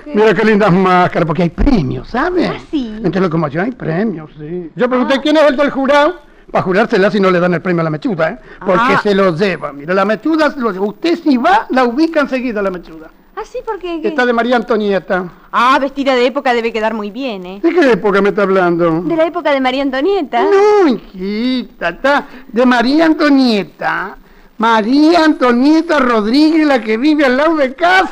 [0.08, 2.50] Mira qué lindas máscaras, porque hay premios, ¿sabes?
[2.50, 3.00] Ah, sí.
[3.04, 4.72] Entre locomoción hay premios, sí.
[4.76, 6.16] Yo pregunté quién es el del jurado.
[6.52, 8.40] Para jurársela si no le dan el premio a la mechuda, ¿eh?
[8.60, 9.00] Porque Ah.
[9.04, 9.72] se lo lleva.
[9.72, 10.70] Mira, la mechuda lo.
[10.84, 13.12] Usted si va, la ubica enseguida la mechuda.
[13.36, 14.02] Ah, sí, porque...
[14.04, 15.26] Está de María Antonieta.
[15.52, 17.60] Ah, vestida de época debe quedar muy bien, ¿eh?
[17.62, 19.02] ¿De qué época me está hablando?
[19.02, 20.44] De la época de María Antonieta.
[20.44, 24.18] No, hijita, está de María Antonieta.
[24.58, 28.10] María Antonieta Rodríguez, la que vive al lado de casa.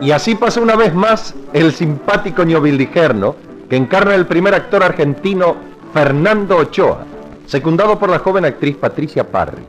[0.00, 3.36] Y así pasa una vez más el simpático ñobildigerno
[3.70, 5.56] que encarna el primer actor argentino
[5.94, 7.06] Fernando Ochoa,
[7.46, 9.62] secundado por la joven actriz Patricia Parry.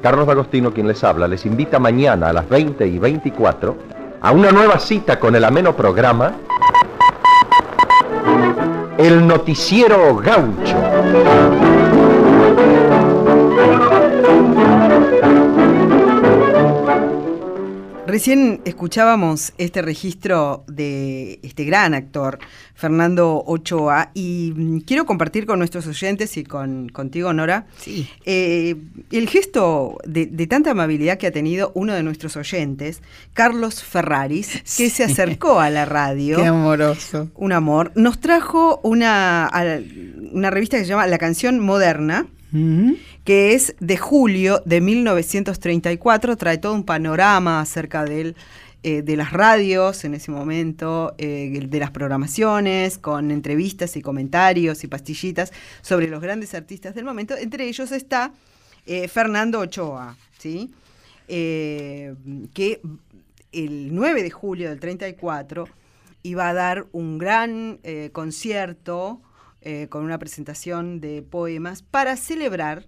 [0.00, 3.76] Carlos D'Agostino, quien les habla, les invita mañana a las 20 y 24
[4.24, 6.32] a una nueva cita con el ameno programa
[8.96, 11.83] El Noticiero Gaucho.
[18.14, 22.38] Recién escuchábamos este registro de este gran actor,
[22.76, 27.66] Fernando Ochoa, y mm, quiero compartir con nuestros oyentes y con contigo, Nora,
[28.24, 28.76] eh,
[29.10, 34.62] el gesto de, de tanta amabilidad que ha tenido uno de nuestros oyentes, Carlos Ferraris,
[34.76, 36.36] que se acercó a la radio.
[36.40, 37.32] Qué amoroso.
[37.34, 37.90] Un amor.
[37.96, 39.50] Nos trajo una,
[40.30, 42.28] una revista que se llama La Canción Moderna,
[43.24, 48.36] que es de julio de 1934, trae todo un panorama acerca del,
[48.82, 54.84] eh, de las radios en ese momento, eh, de las programaciones, con entrevistas y comentarios
[54.84, 57.34] y pastillitas sobre los grandes artistas del momento.
[57.34, 58.32] Entre ellos está
[58.84, 60.70] eh, Fernando Ochoa, ¿sí?
[61.26, 62.82] Que
[63.52, 65.66] el 9 de julio del 34
[66.22, 67.80] iba a dar un gran
[68.12, 69.22] concierto
[69.88, 72.84] con una presentación de poemas para celebrar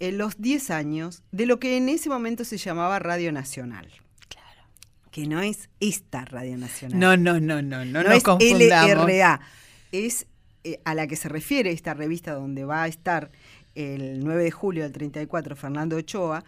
[0.00, 3.88] eh, los 10 años de lo que en ese momento se llamaba Radio Nacional.
[4.28, 4.62] Claro.
[5.10, 6.98] Que no es esta Radio Nacional.
[6.98, 9.06] No, no, no, no, no, No, es confundamos.
[9.06, 9.40] LRA.
[9.92, 10.26] Es
[10.64, 13.30] eh, a la que se refiere esta revista donde va a estar
[13.74, 16.44] el 9 de julio del 34 Fernando Ochoa.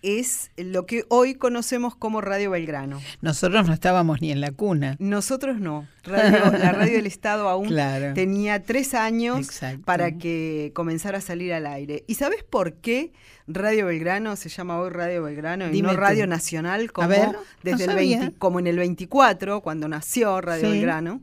[0.00, 3.00] Es lo que hoy conocemos como Radio Belgrano.
[3.20, 4.94] Nosotros no estábamos ni en la cuna.
[5.00, 5.88] Nosotros no.
[6.04, 8.14] Radio- la radio del Estado aún Claro.
[8.14, 9.82] tenía tres años Exacto.
[9.84, 12.04] para que comenzara a salir al aire.
[12.06, 13.12] ¿Y sabes por qué
[13.48, 16.00] Radio Belgrano se llama hoy Radio Belgrano y Dime no tú.
[16.00, 18.18] Radio Nacional como, ver, no desde el sabía.
[18.20, 20.70] 20 como en el 24, cuando nació Radio Sí.
[20.70, 21.20] Belgrano?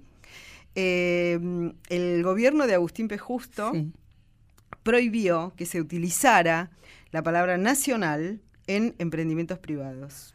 [0.76, 1.40] Eh,
[1.88, 3.18] el gobierno de Agustín P.
[3.18, 3.72] Justo
[4.84, 6.72] prohibió que se utilizara
[7.12, 10.34] la palabra nacional en emprendimientos privados.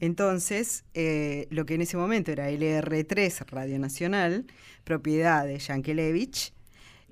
[0.00, 4.46] Entonces, eh, lo que en ese momento era LR3, Radio Nacional,
[4.84, 6.52] propiedad de Yankelevich,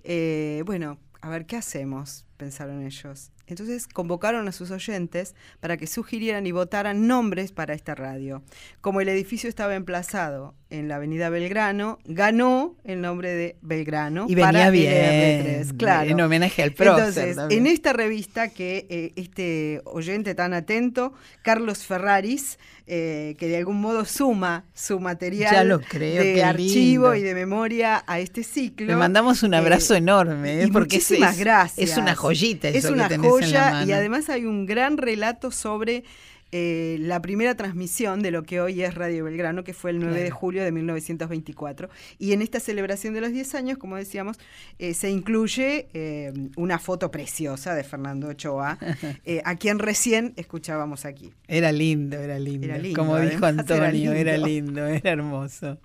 [0.04, 2.24] eh, bueno, a ver, ¿qué hacemos?
[2.38, 3.32] pensaron ellos.
[3.46, 8.42] Entonces convocaron a sus oyentes para que sugirieran y votaran nombres para esta radio.
[8.80, 14.26] Como el edificio estaba emplazado en la avenida Belgrano, ganó el nombre de Belgrano.
[14.28, 16.10] Y venía para bien, LR3, claro.
[16.10, 17.66] en homenaje al prócer Entonces, también.
[17.66, 23.80] en esta revista que eh, este oyente tan atento, Carlos Ferraris, eh, que de algún
[23.80, 27.14] modo suma su material Ya lo creo, de archivo lindo.
[27.14, 28.86] y de memoria a este ciclo.
[28.86, 30.64] Le mandamos un abrazo Eh, enorme, ¿eh?
[30.66, 31.90] y porque es- muchísimas es, gracias.
[31.90, 34.66] Es una joyita Es eso una que tenés en la joya y además hay un
[34.66, 36.04] gran relato sobre
[36.52, 40.22] eh, la primera transmisión de lo que hoy es Radio Belgrano, que fue el 9
[40.22, 41.88] de julio de 1924.
[42.18, 44.38] Y en esta celebración de los 10 años, como decíamos,
[44.78, 48.78] eh, se incluye eh, una foto preciosa de Fernando Ochoa,
[49.44, 51.32] a quien recién escuchábamos aquí.
[51.46, 52.66] Era lindo, era lindo.
[52.66, 54.86] Era lindo, Como dijo era Antonio, era lindo.
[54.86, 55.78] era hermoso.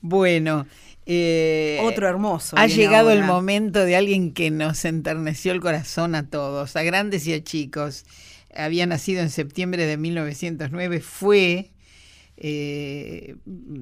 [0.00, 0.66] Bueno.
[1.10, 2.56] Eh, Otro hermoso.
[2.58, 7.26] Ha llegado el momento de alguien que nos enterneció el corazón a todos, a grandes
[7.26, 8.04] y a chicos.
[8.54, 11.72] Había nacido en septiembre de 1909, fue
[12.40, 13.34] eh,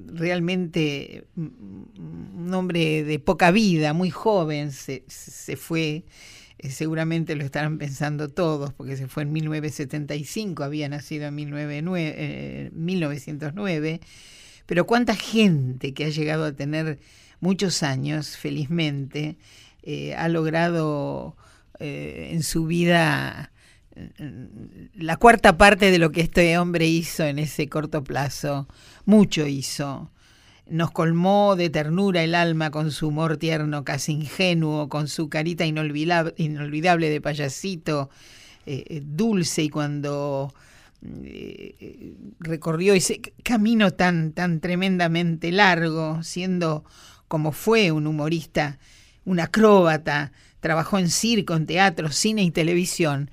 [0.07, 5.05] realmente un hombre de poca vida, muy joven, se,
[5.57, 6.07] fue,
[6.57, 14.01] eh, seguramente lo estarán pensando todos, porque se fue en 1975, había nacido en 1909,
[14.65, 16.99] pero cuánta gente que ha llegado a tener
[17.41, 19.37] muchos años, felizmente,
[19.83, 21.37] eh, ha logrado
[21.79, 23.53] en su vida
[24.95, 28.69] la cuarta parte de lo que este hombre hizo en ese corto plazo,
[29.05, 30.11] mucho hizo.
[30.69, 35.65] Nos colmó de ternura el alma con su humor tierno, casi ingenuo, con su carita
[35.65, 38.11] inolvidable, de payasito,
[38.67, 40.53] eh, eh, dulce y cuando
[41.25, 46.85] eh, recorrió ese camino tan, tan tremendamente largo, siendo
[47.29, 48.79] como fue un humorista,
[49.25, 53.31] un acróbata, trabajó en circo, en teatro, cine y televisión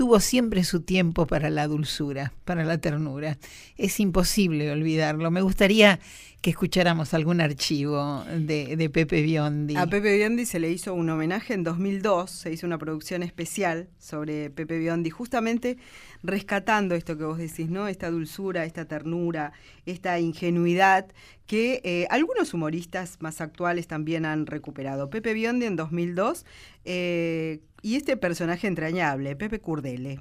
[0.00, 3.36] tuvo siempre su tiempo para la dulzura, para la ternura.
[3.76, 5.30] Es imposible olvidarlo.
[5.30, 6.00] Me gustaría
[6.40, 9.76] que escucháramos algún archivo de, Pepe Biondi.
[9.76, 13.90] A Pepe Biondi se le hizo un homenaje en 2002, se hizo una producción especial
[13.98, 15.76] sobre Pepe Biondi, justamente
[16.22, 17.86] rescatando esto que vos decís, ¿no?
[17.86, 19.52] Esta dulzura, esta ternura,
[19.84, 21.08] esta ingenuidad
[21.46, 25.10] que eh, algunos humoristas más actuales también han recuperado.
[25.10, 26.46] Pepe Biondi en 2002
[26.84, 30.20] eh, y este personaje entrañable, Pepe Curdele.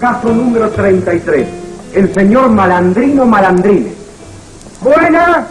[0.00, 1.48] Caso número 33.
[1.94, 3.92] El señor Malandrino Malandrine.
[4.80, 5.46] Buena.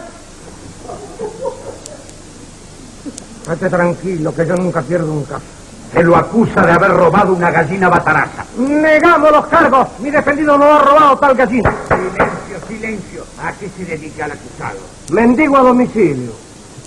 [3.40, 5.44] Estate tranquilo, que yo nunca pierdo un caso.
[5.92, 8.44] Se lo acusa de haber robado una gallina bataraza.
[8.58, 9.88] Negamos los cargos.
[10.00, 11.74] Mi defendido no ha robado tal gallina.
[11.88, 13.24] Silencio, silencio.
[13.42, 14.78] ¿A qué se dedica el acusado?
[15.12, 16.43] Mendigo a domicilio.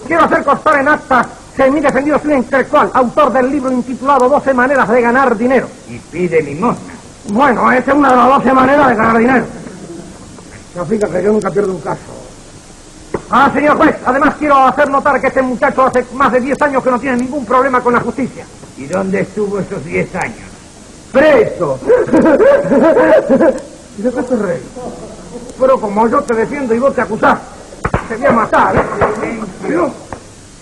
[0.07, 4.29] Quiero hacer constar en acta que mi defendido es un intelectual, autor del libro intitulado
[4.29, 5.67] 12 maneras de ganar dinero.
[5.89, 6.93] Y pide limosna.
[7.29, 9.45] Bueno, esa es una de las 12 maneras de ganar dinero.
[10.71, 11.99] Significa que yo nunca pierdo un caso.
[13.29, 16.81] Ah, señor juez, además quiero hacer notar que este muchacho hace más de 10 años
[16.81, 18.45] que no tiene ningún problema con la justicia.
[18.77, 20.47] ¿Y dónde estuvo esos 10 años?
[21.11, 21.79] ¡Preso!
[23.97, 24.61] ¿Y de qué te rey?
[25.59, 27.39] Pero como yo te defiendo y vos te acusás,
[28.07, 28.85] te voy a matar.
[29.15, 29.91] Silencio.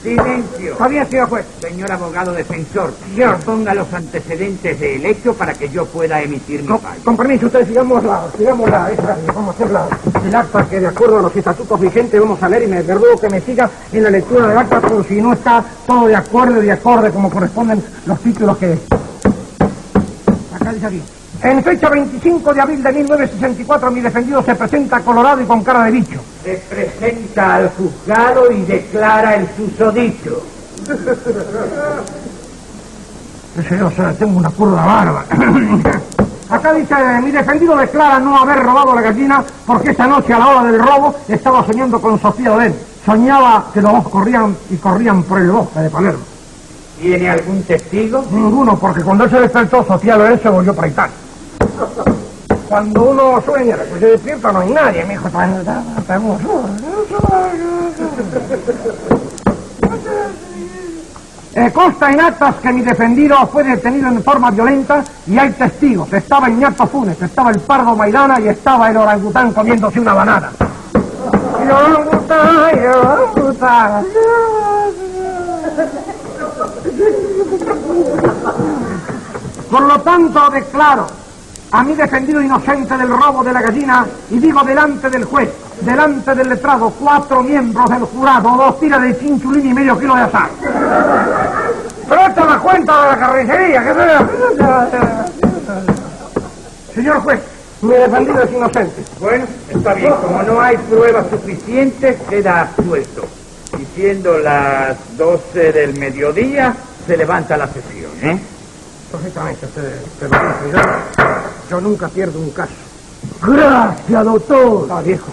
[0.01, 0.71] Silencio.
[0.73, 1.45] Está bien, señor juez.
[1.59, 6.67] Señor abogado defensor, señor, ponga los antecedentes del hecho para que yo pueda emitir mi
[6.67, 7.03] fallo.
[7.03, 8.91] Con permiso, ustedes sigamos la, sigamos la,
[9.33, 9.87] vamos a hacer la,
[10.23, 13.19] el acta que de acuerdo a los estatutos vigentes vamos a leer y me ruego
[13.19, 16.61] que me siga en la lectura del acta por si no está todo de acuerdo
[16.61, 18.77] y de acorde como corresponden los títulos que...
[20.53, 21.01] Acá dice aquí.
[21.45, 25.83] En fecha 25 de abril de 1964 mi defendido se presenta colorado y con cara
[25.83, 26.19] de bicho.
[26.43, 30.41] Se presenta al juzgado y declara el susodicho.
[33.69, 35.23] Señor, tengo una curva barba.
[36.49, 40.47] Acá dice, mi defendido declara no haber robado la gallina porque esa noche a la
[40.47, 42.73] hora del robo estaba soñando con Sofía Oden.
[43.05, 46.23] Soñaba que los dos corrían y corrían por el bosque de Palermo.
[46.99, 48.25] ¿Tiene algún testigo?
[48.31, 51.13] Ninguno, porque cuando él se despertó, Sofía Loren se volvió para Italia.
[52.75, 55.29] Cuando uno sueña, que se despierta, no hay nadie, mi hijo.
[61.55, 66.11] Eh, consta en actas que mi defendido fue detenido en forma violenta y hay testigos.
[66.11, 70.51] Estaba Iñato Funes, estaba el Pardo Maidana y estaba el orangután comiéndose una banana.
[79.71, 81.24] Por lo tanto, declaro
[81.71, 85.49] a mi defendido inocente del robo de la gallina y digo delante del juez,
[85.81, 90.21] delante del letrado, cuatro miembros del jurado, dos tiras de chinchulín y medio kilo de
[90.21, 90.49] azar.
[92.07, 93.93] Pero esta la cuenta de la carnicería, que
[96.93, 97.41] Señor juez,
[97.81, 99.03] mi defendido es inocente.
[99.19, 100.13] Bueno, está bien.
[100.13, 103.25] Como no hay pruebas suficientes, queda absuelto.
[103.77, 106.73] Y siendo las 12 del mediodía,
[107.05, 108.39] se levanta la sesión, ¿eh?
[109.15, 110.01] Perfectamente, usted,
[111.69, 112.73] yo nunca pierdo un caso.
[113.41, 114.87] Gracias, doctor.
[114.91, 115.27] Ah, viejo.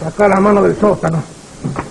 [0.00, 1.22] Saca la mano del sótano.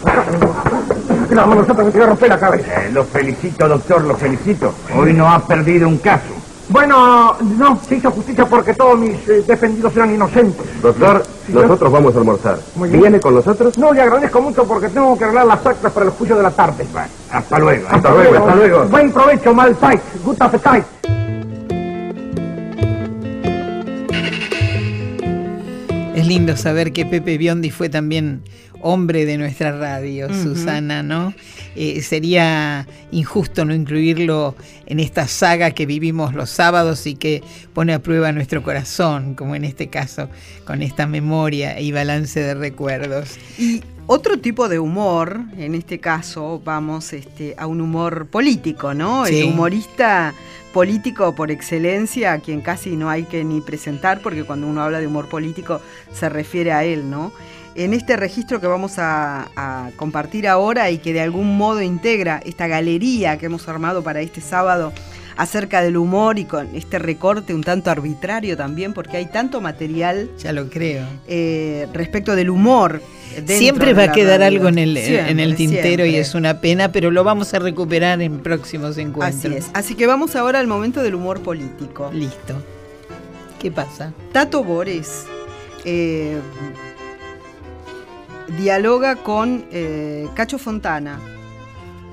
[0.03, 2.83] Saca la mano del sótano, que te voy romper la cabeza.
[2.83, 4.73] Eh, lo felicito, doctor, lo felicito.
[4.93, 6.36] Hoy no ha perdido un caso.
[6.69, 10.65] Bueno, no, se hizo justicia porque todos mis eh, defendidos eran inocentes.
[10.81, 12.59] Doctor, nosotros vamos a almorzar.
[12.75, 13.77] ¿Viene con nosotros?
[13.77, 16.51] No, le agradezco mucho porque tengo que arreglar las actas para el juicio de la
[16.51, 16.85] tarde.
[17.31, 17.87] hasta luego.
[17.89, 18.85] Hasta, luego, hasta luego.
[18.85, 20.01] Buen provecho, mal fight.
[20.23, 20.97] Good appetite.
[26.27, 28.41] lindo saber que Pepe Biondi fue también
[28.81, 31.33] hombre de nuestra radio, Susana, ¿no?
[31.79, 34.55] Eh, sería injusto no incluirlo
[34.87, 39.53] en esta saga que vivimos los sábados y que pone a prueba nuestro corazón, como
[39.53, 40.27] en este caso,
[40.65, 43.37] con esta memoria y balance de recuerdos.
[43.59, 49.27] Y otro tipo de humor, en este caso vamos este, a un humor político, ¿no?
[49.27, 50.33] El humorista
[50.73, 54.99] político por excelencia, a quien casi no hay que ni presentar, porque cuando uno habla
[54.99, 55.79] de humor político
[56.11, 57.31] se refiere a él, ¿no?
[57.77, 59.47] En este registro que vamos a,
[59.95, 64.41] compartir ahora y que de algún modo integra esta galería que hemos armado para este
[64.41, 64.91] sábado
[65.37, 70.29] acerca del humor y con este recorte un tanto arbitrario también, porque hay tanto material.
[70.39, 71.05] Ya lo creo.
[71.27, 73.01] Eh, respecto del humor.
[73.45, 77.11] Siempre va a quedar algo en el, en el tintero y es una pena, pero
[77.11, 79.45] lo vamos a recuperar en próximos encuentros.
[79.45, 79.69] Así es.
[79.73, 82.09] Así que vamos ahora al momento del humor político.
[82.11, 82.55] Listo.
[83.59, 84.13] ¿Qué pasa?
[84.31, 85.25] Tato Bores.
[85.85, 86.37] Eh,
[88.55, 91.19] dialoga con eh, Cacho Fontana,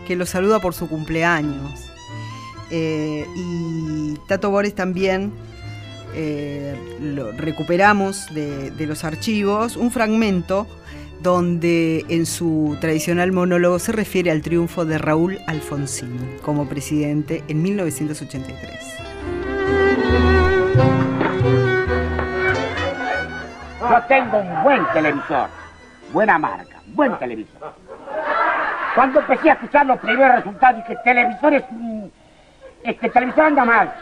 [0.06, 1.90] que lo saluda por su cumpleaños.
[2.70, 5.32] Eh, y Tato Bores también
[6.14, 10.66] eh, lo recuperamos de, de, los archivos un fragmento
[11.22, 17.62] donde en su tradicional monólogo se refiere al triunfo de Raúl Alfonsín como presidente en
[17.62, 18.80] 1983.
[23.80, 25.63] Yo tengo un buen televisor
[26.14, 27.74] buena marca, buen televisor.
[28.94, 31.64] Cuando empecé a escuchar los primeros resultados, dije, televisor es,
[32.84, 33.92] este televisor anda mal.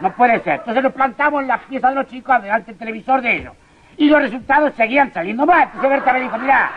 [0.00, 0.54] No puede ser.
[0.54, 3.52] Entonces nos plantamos en la pieza de los chicos adelante el televisor de ellos.
[3.98, 5.64] Y los resultados seguían saliendo mal.
[5.64, 6.70] Entonces Berta me dijo, mira,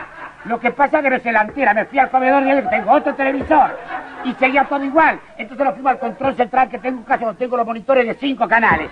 [0.43, 1.73] lo que pasa es que no es delantera.
[1.73, 3.79] Me fui al comedor y tengo otro televisor.
[4.25, 5.17] Y seguía todo igual.
[5.37, 8.45] Entonces nos fuimos al control central que tengo un caso, tengo los monitores de cinco
[8.49, 8.89] canales.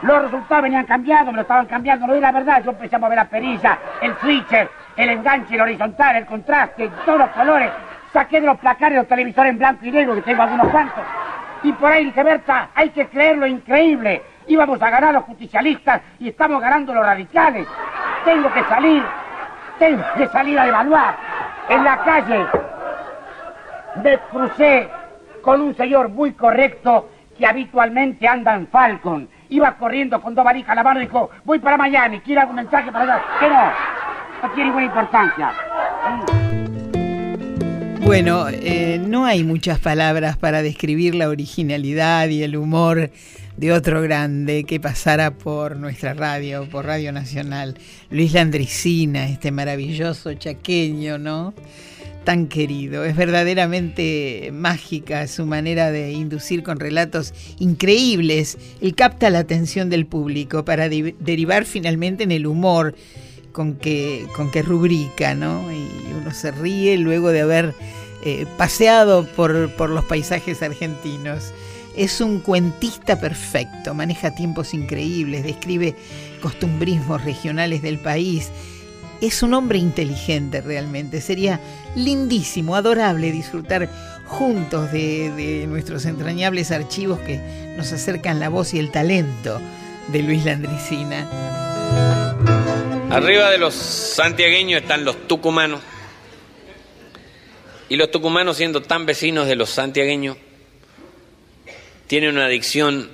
[0.00, 2.06] Los resultados venían cambiando, me lo estaban cambiando.
[2.06, 5.60] No es la verdad, yo empecé a mover la perilla, el switcher, el enganche, el
[5.60, 7.70] horizontal, el contraste, todos los colores.
[8.12, 11.02] Saqué de los placares los televisores en blanco y negro, que tengo algunos cuantos.
[11.62, 14.22] Y por ahí dije, Berta, hay que creer lo increíble.
[14.48, 17.66] Íbamos a ganar los justicialistas y estamos ganando los radicales.
[18.24, 19.02] Tengo que salir,
[19.78, 21.14] tengo que salir a evaluar.
[21.68, 22.46] En la calle
[24.02, 24.88] me crucé
[25.42, 29.28] con un señor muy correcto que habitualmente anda en Falcon.
[29.48, 32.56] Iba corriendo con dos varijas a la mano y dijo, voy para Miami, quiero algún
[32.56, 33.22] mensaje para allá.
[33.38, 33.72] Que no,
[34.42, 35.52] no tiene ninguna importancia.
[38.00, 43.10] Bueno, eh, no hay muchas palabras para describir la originalidad y el humor
[43.56, 47.78] de otro grande que pasara por nuestra radio, por Radio Nacional.
[48.10, 51.54] Luis Landricina, este maravilloso chaqueño, ¿no?
[52.24, 53.04] Tan querido.
[53.04, 58.58] Es verdaderamente mágica su manera de inducir con relatos increíbles.
[58.80, 62.94] Él capta la atención del público para derivar finalmente en el humor
[63.52, 65.70] con que, con que rubrica, ¿no?
[65.70, 67.74] Y uno se ríe luego de haber
[68.24, 71.52] eh, paseado por, por los paisajes argentinos.
[71.96, 75.94] Es un cuentista perfecto, maneja tiempos increíbles, describe
[76.40, 78.50] costumbrismos regionales del país.
[79.20, 81.20] Es un hombre inteligente realmente.
[81.20, 81.60] Sería
[81.94, 83.88] lindísimo, adorable disfrutar
[84.26, 87.38] juntos de, de, nuestros entrañables archivos que
[87.76, 89.60] nos acercan la voz y el talento
[90.10, 91.71] de Luis Landricina.
[93.12, 95.82] Arriba de los santiagueños están los tucumanos.
[97.90, 100.38] Y los tucumanos, siendo tan vecinos de los santiagueños,
[102.06, 103.10] tienen una adicción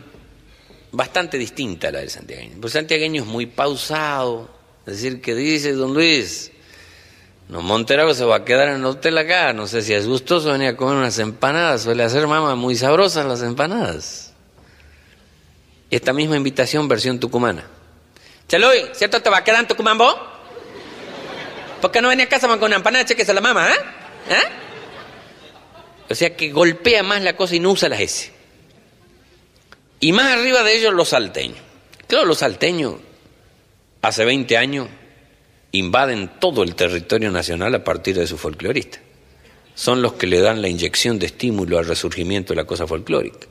[0.92, 2.59] bastante distinta a la del santiagueño.
[2.62, 4.49] el santiagueño es muy pausado,
[4.86, 6.53] es decir, que dice don Luis,
[7.49, 10.53] no, Monterago se va a quedar en el hotel acá, no sé si es gustoso
[10.53, 14.32] venir a comer unas empanadas, suele hacer mamá muy sabrosas las empanadas.
[15.90, 17.78] Esta misma invitación versión tucumana.
[18.49, 20.16] Chaloy, ¿cierto te va a quedar en Tucumán vos?
[21.82, 23.05] ¿Por qué no venía a casa con una empanada?
[23.05, 23.76] Chequese la mamá, ¿eh?
[24.30, 24.49] ¿eh?
[26.09, 28.32] O sea que golpea más la cosa y no usa las S.
[30.01, 31.59] Y más arriba de ellos los salteños.
[32.07, 32.94] Claro, los salteños
[34.01, 34.88] hace 20 años
[35.72, 38.99] invaden todo el territorio nacional a partir de su folclorista.
[39.74, 43.46] Son los que le dan la inyección de estímulo al resurgimiento de la cosa folclórica.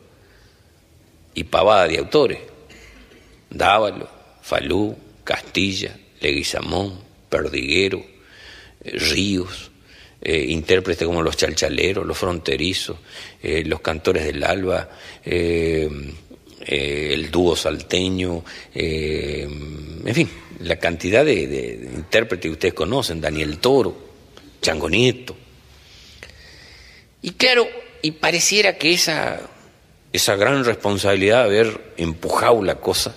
[1.35, 2.39] Y pavada de autores.
[3.51, 4.16] Dávalo,
[4.47, 4.95] Falú,
[5.25, 8.01] Castilla, Leguizamón, Perdiguero,
[8.81, 9.71] eh, Ríos,
[10.21, 12.95] eh, intérpretes como los chalchaleros, los fronterizos,
[13.43, 14.89] eh, los cantores del alba,
[15.25, 20.29] el dúo salteño, en fin,
[20.61, 23.97] la cantidad de, intérpretes que ustedes conocen, Daniel Toro,
[24.61, 25.35] Chango Nieto.
[27.21, 27.67] Y claro,
[28.01, 29.41] y pareciera que esa,
[30.13, 33.13] esa gran responsabilidad de haber empujado la cosa,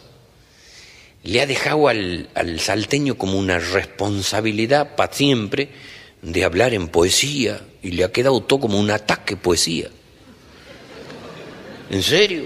[1.23, 5.69] le ha dejado al, al salteño como una responsabilidad para siempre
[6.23, 9.89] de hablar en poesía y le ha quedado todo como un ataque poesía.
[11.91, 12.45] ¿En serio?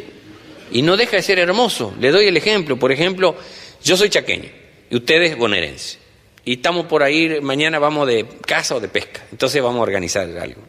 [0.72, 1.94] Y no deja de ser hermoso.
[2.00, 2.78] Le doy el ejemplo.
[2.78, 3.36] Por ejemplo,
[3.82, 4.48] yo soy chaqueño
[4.90, 5.98] y ustedes bonaerense.
[6.44, 9.22] Y estamos por ahí, mañana vamos de casa o de pesca.
[9.30, 10.62] Entonces vamos a organizar algo.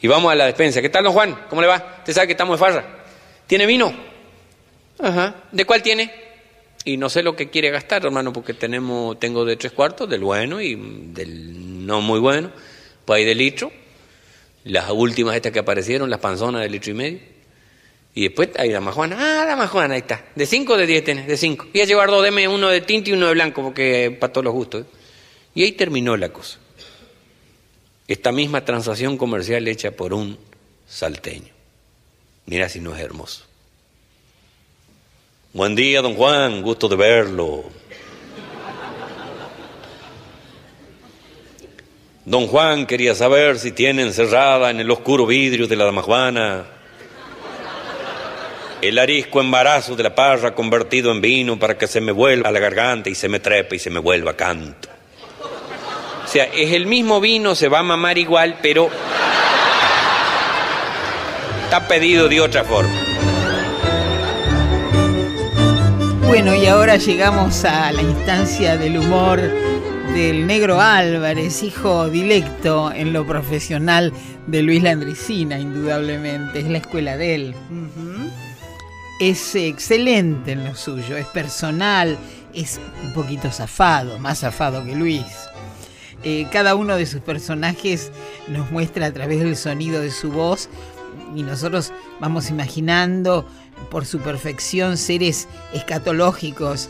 [0.00, 0.82] Y vamos a la despensa.
[0.82, 1.46] ¿Qué tal, don Juan?
[1.48, 1.96] ¿Cómo le va?
[1.98, 3.04] ¿Usted sabe que estamos de farra?
[3.46, 3.94] ¿Tiene vino?
[4.98, 5.44] Ajá.
[5.52, 6.12] ¿De cuál tiene?
[6.84, 10.20] Y no sé lo que quiere gastar, hermano, porque tenemos, tengo de tres cuartos, del
[10.22, 12.50] bueno y del no muy bueno,
[13.04, 13.72] pues hay de litro.
[14.64, 17.20] Las últimas estas que aparecieron, las panzonas de litro y medio.
[18.14, 19.16] Y después hay la majuana.
[19.18, 20.26] Ah, la majuana, ahí está.
[20.34, 21.66] De cinco o de diez tenés, de cinco.
[21.72, 24.44] Y a llevar dos, deme uno de tinta y uno de blanco, porque para todos
[24.44, 24.82] los gustos.
[24.82, 24.88] ¿eh?
[25.54, 26.58] Y ahí terminó la cosa.
[28.06, 30.38] Esta misma transacción comercial hecha por un
[30.86, 31.52] salteño.
[32.46, 33.44] Mira si no es hermoso.
[35.54, 37.64] Buen día, don Juan, gusto de verlo.
[42.24, 46.64] Don Juan quería saber si tiene encerrada en el oscuro vidrio de la dama Juana
[48.80, 52.52] el arisco embarazo de la parra convertido en vino para que se me vuelva a
[52.52, 54.88] la garganta y se me trepe y se me vuelva canto.
[56.24, 58.88] O sea, es el mismo vino, se va a mamar igual, pero
[61.64, 63.11] está pedido de otra forma.
[66.32, 69.38] Bueno, y ahora llegamos a la instancia del humor
[70.14, 74.14] del negro Álvarez, hijo directo en lo profesional
[74.46, 77.54] de Luis Landricina, indudablemente, es la escuela de él.
[79.20, 82.16] Es excelente en lo suyo, es personal,
[82.54, 85.26] es un poquito zafado, más zafado que Luis.
[86.24, 88.10] Eh, cada uno de sus personajes
[88.48, 90.70] nos muestra a través del sonido de su voz
[91.36, 93.46] y nosotros vamos imaginando
[93.90, 96.88] por su perfección seres escatológicos,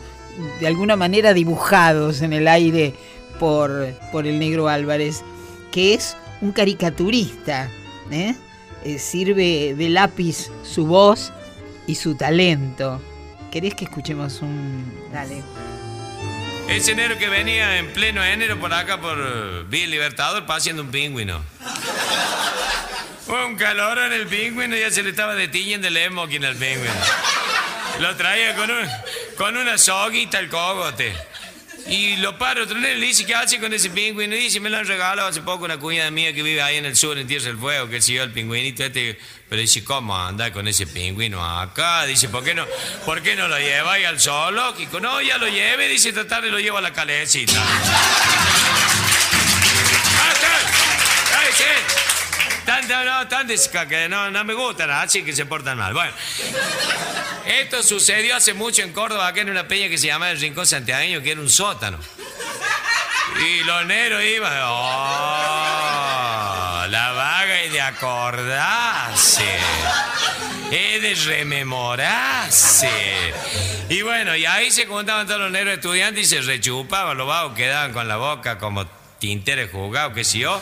[0.59, 2.93] de alguna manera dibujados en el aire
[3.39, 5.23] por, por el negro Álvarez,
[5.71, 7.69] que es un caricaturista.
[8.11, 8.35] ¿eh?
[8.85, 11.31] Eh, sirve de lápiz su voz
[11.87, 13.01] y su talento.
[13.51, 14.91] ¿Querés que escuchemos un...
[15.11, 15.43] Dale.
[16.67, 21.41] Ese enero que venía en pleno enero por acá por Vía Libertador haciendo un pingüino.
[23.27, 26.93] Un calor en el pingüino, ya se le estaba detiñendo el en al pingüino.
[27.99, 28.87] Lo traía con, un,
[29.37, 31.15] con una soguita al cogote.
[31.87, 34.35] Y lo paro otro le dice, ¿qué hace con ese pingüino?
[34.35, 36.85] Y dice, me lo han regalado hace poco una cuñada mía que vive ahí en
[36.85, 39.19] el sur, en Tierra del Fuego, que siguió el pingüinito este.
[39.49, 42.05] Pero dice, ¿cómo anda con ese pingüino acá?
[42.05, 42.65] Dice, ¿por qué no,
[43.05, 44.99] ¿por qué no lo lleva ahí al zoológico?
[44.99, 47.53] No, ya lo lleve, dice, tratar y lo llevo a la calecita.
[50.19, 50.33] ¡Ah,
[51.39, 52.12] ¡Ay, sí!
[52.65, 53.47] Tan, no, tan
[53.89, 55.93] que no, no me gustan, así que se portan mal.
[55.93, 56.13] Bueno,
[57.45, 60.65] esto sucedió hace mucho en Córdoba, acá en una peña que se llama el Rincón
[60.65, 61.99] Santiagueño, que era un sótano.
[63.45, 65.65] Y los negros iban, oh,
[66.87, 69.57] la vaga y de acordarse,
[70.71, 72.89] es de rememorarse.
[73.89, 77.55] Y bueno, y ahí se contaban todos los negros estudiantes y se rechupaban, los vagos
[77.55, 78.85] quedaban con la boca como
[79.19, 80.61] tinteres jugados, qué sé yo.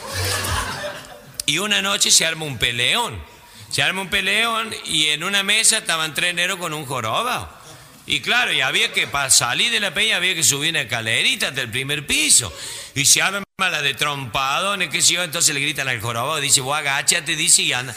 [1.51, 3.21] Y una noche se arma un peleón.
[3.69, 7.61] Se arma un peleón y en una mesa estaban tres negros con un joroba.
[8.05, 11.51] Y claro, y había que, para salir de la peña, había que subir una escalerita
[11.51, 12.55] del primer piso.
[12.95, 16.61] Y se arma la de trompadones, qué sé yo, entonces le gritan al joroba, dice,
[16.61, 17.93] vos agáchate, dice, y anda.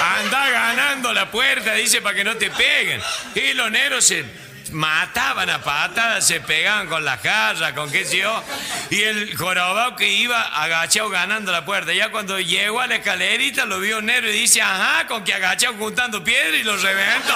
[0.00, 3.00] Anda ganando la puerta, dice, para que no te peguen.
[3.36, 4.24] Y los negros se
[4.72, 8.42] mataban a patadas, se pegaban con la jarra, con qué sé yo.
[8.90, 11.92] Y el jorobado que iba agachado ganando la puerta.
[11.92, 15.74] Ya cuando llegó a la escalerita lo vio negro y dice, ajá, con que agachado
[15.74, 17.34] juntando piedra y lo reventó.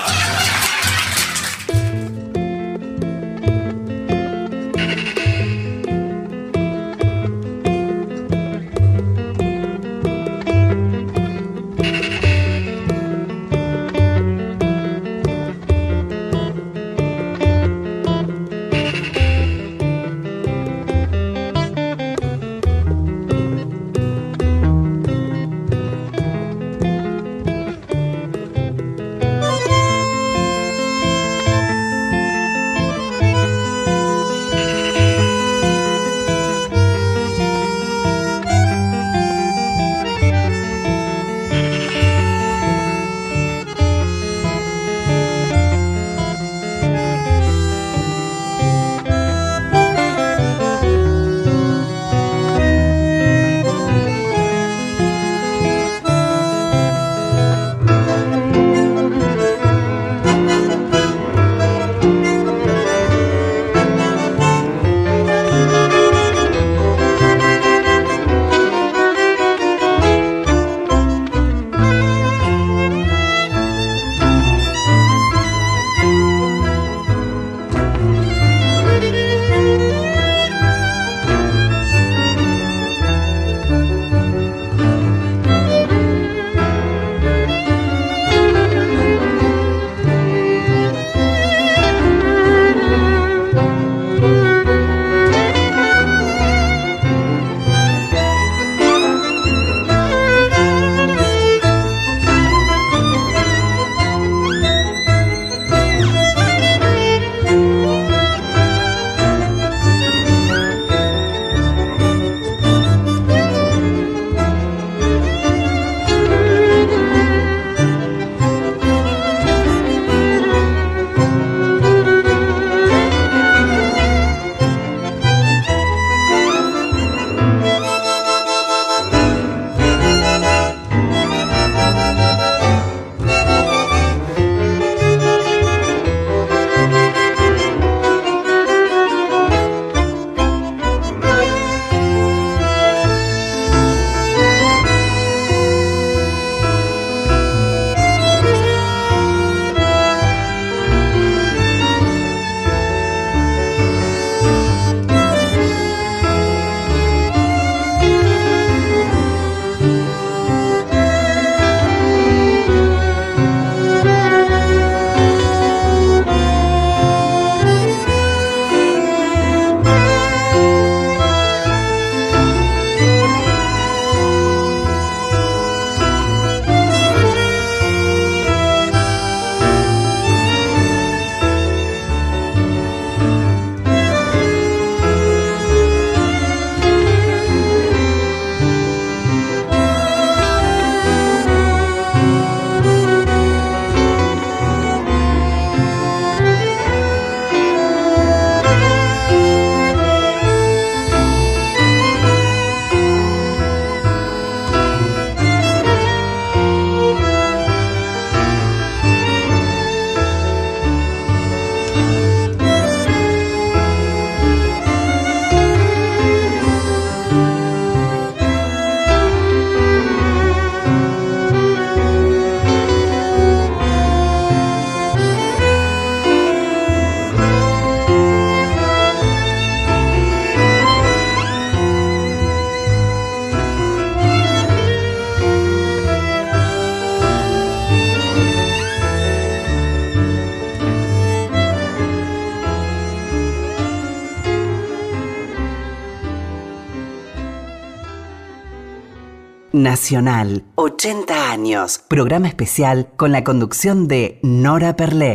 [249.72, 251.98] Nacional, 80 años.
[252.06, 255.34] Programa especial con la conducción de Nora Perlé.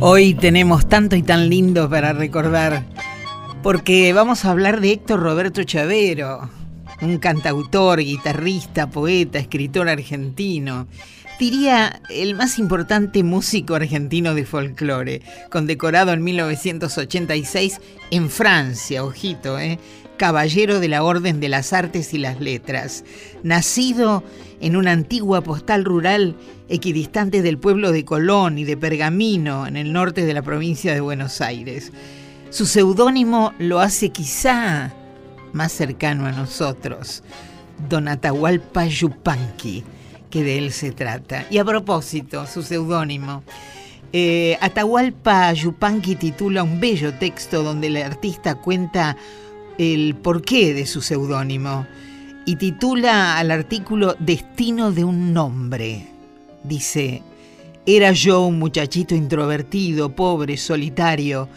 [0.00, 2.86] Hoy tenemos tanto y tan lindo para recordar,
[3.62, 6.48] porque vamos a hablar de Héctor Roberto Chavero,
[7.02, 10.86] un cantautor, guitarrista, poeta, escritor argentino.
[11.38, 17.80] Diría el más importante músico argentino de folclore, condecorado en 1986
[18.10, 19.78] en Francia, ojito, ¿eh?
[20.16, 23.04] caballero de la Orden de las Artes y las Letras,
[23.44, 24.24] nacido
[24.60, 26.34] en una antigua postal rural
[26.68, 31.00] equidistante del pueblo de Colón y de Pergamino, en el norte de la provincia de
[31.00, 31.92] Buenos Aires.
[32.50, 34.92] Su seudónimo lo hace quizá
[35.52, 37.22] más cercano a nosotros,
[37.88, 39.84] Don Atahualpa Yupanqui,
[40.30, 41.46] que de él se trata.
[41.50, 43.42] Y a propósito, su seudónimo.
[44.12, 49.16] Eh, Atahualpa Yupanqui titula un bello texto donde el artista cuenta
[49.76, 51.86] el porqué de su seudónimo
[52.46, 56.08] y titula al artículo Destino de un nombre.
[56.64, 57.22] Dice,
[57.84, 61.48] era yo un muchachito introvertido, pobre, solitario,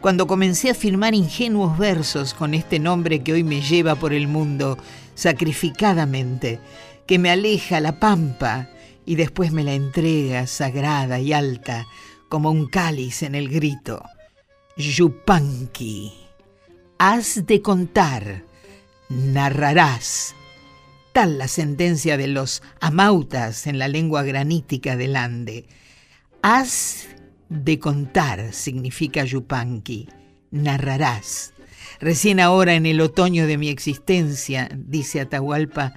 [0.00, 4.28] cuando comencé a firmar ingenuos versos con este nombre que hoy me lleva por el
[4.28, 4.78] mundo
[5.16, 6.60] sacrificadamente,
[7.08, 8.68] que me aleja la pampa
[9.06, 11.86] y después me la entrega sagrada y alta
[12.28, 14.04] como un cáliz en el grito.
[14.76, 16.12] Yupanqui,
[16.98, 18.44] has de contar,
[19.08, 20.34] narrarás.
[21.14, 25.66] Tal la sentencia de los amautas en la lengua granítica del Ande.
[26.42, 27.08] Has
[27.48, 30.10] de contar significa Yupanqui,
[30.50, 31.54] narrarás.
[32.00, 35.94] Recién ahora en el otoño de mi existencia, dice Atahualpa,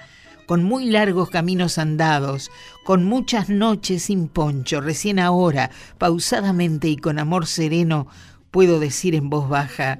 [0.52, 2.52] con muy largos caminos andados,
[2.84, 8.08] con muchas noches sin poncho, recién ahora, pausadamente y con amor sereno,
[8.52, 10.00] puedo decir en voz baja,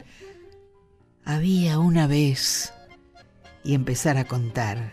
[1.24, 2.74] había una vez,
[3.64, 4.92] y empezar a contar,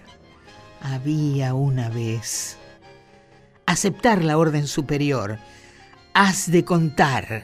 [0.80, 2.56] había una vez.
[3.66, 5.40] Aceptar la orden superior,
[6.14, 7.42] has de contar,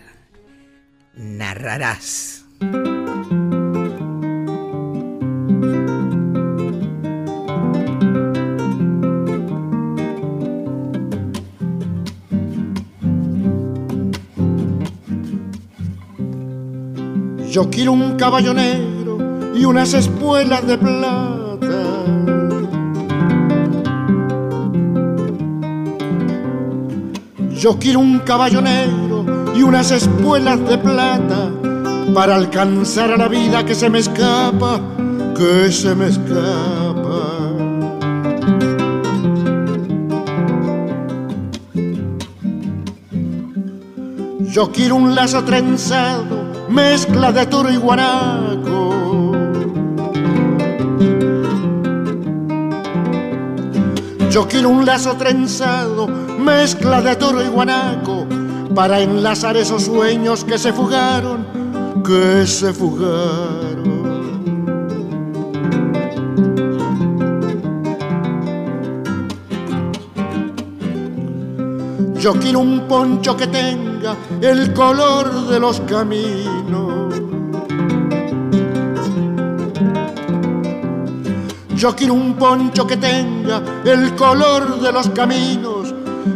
[1.16, 2.44] narrarás.
[17.54, 19.16] Yo quiero un caballo negro
[19.54, 21.82] y unas espuelas de plata.
[27.52, 31.52] Yo quiero un caballo negro y unas espuelas de plata
[32.12, 34.80] para alcanzar a la vida que se me escapa,
[35.36, 37.52] que se me escapa.
[44.40, 46.43] Yo quiero un lazo trenzado
[46.74, 48.90] mezcla de toro y guanaco.
[54.28, 58.26] Yo quiero un lazo trenzado, mezcla de toro y guanaco,
[58.74, 61.46] para enlazar esos sueños que se fugaron,
[62.04, 63.94] que se fugaron.
[72.18, 76.63] Yo quiero un poncho que tenga el color de los caminos.
[81.76, 85.92] Yo quiero un poncho que tenga el color de los caminos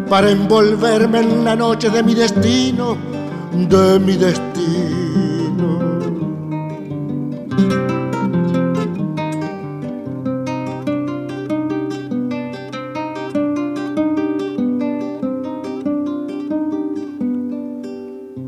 [0.08, 2.96] para envolverme en la noche de mi destino,
[3.52, 4.58] de mi destino.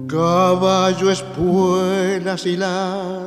[0.09, 3.20] Caballo, espuelas y lazo.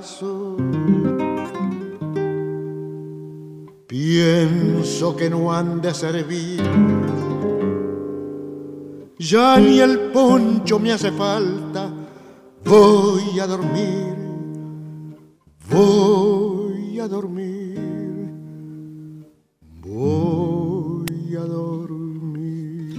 [5.33, 6.61] No han de servir.
[9.17, 11.91] Ya ni el poncho me hace falta.
[12.63, 14.15] Voy a dormir.
[15.71, 17.79] Voy a dormir.
[19.81, 22.93] Voy a dormir.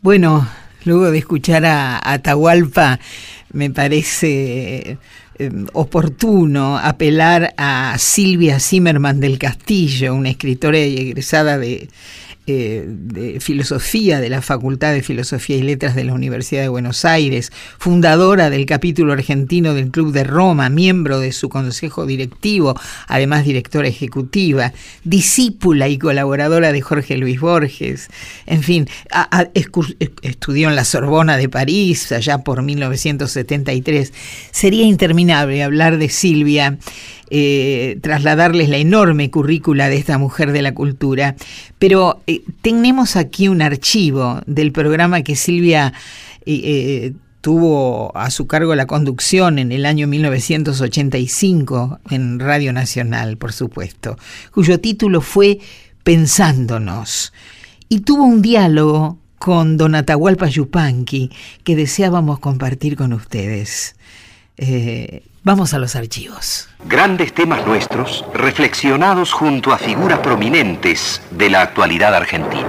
[0.00, 0.48] Bueno,
[0.84, 2.98] luego de escuchar a, Atahualpa,
[3.52, 4.98] me parece
[5.38, 11.88] eh, oportuno apelar a Silvia Zimmerman del Castillo, una escritora y egresada de
[12.46, 17.04] eh, de filosofía de la Facultad de Filosofía y Letras de la Universidad de Buenos
[17.04, 22.74] Aires, fundadora del capítulo argentino del Club de Roma, miembro de su consejo directivo,
[23.06, 24.72] además directora ejecutiva,
[25.04, 28.08] discípula y colaboradora de Jorge Luis Borges,
[28.46, 28.88] en fin,
[30.22, 34.12] estudió en la Sorbona de París allá por 1973.
[34.50, 36.78] Sería interminable hablar de Silvia
[37.34, 41.34] eh, trasladarles la enorme currícula de esta mujer de la cultura,
[41.78, 45.94] pero eh, tenemos aquí un archivo del programa que Silvia
[46.44, 53.54] eh, tuvo a su cargo la conducción en el año 1985 en Radio Nacional, por
[53.54, 54.18] supuesto,
[54.52, 55.58] cuyo título fue
[56.04, 57.32] Pensándonos.
[57.88, 61.30] Y tuvo un diálogo con Don Atahualpa Yupanqui
[61.64, 63.96] que deseábamos compartir con ustedes.
[65.44, 66.68] Vamos a los archivos.
[66.84, 72.68] Grandes temas nuestros reflexionados junto a figuras prominentes de la actualidad argentina.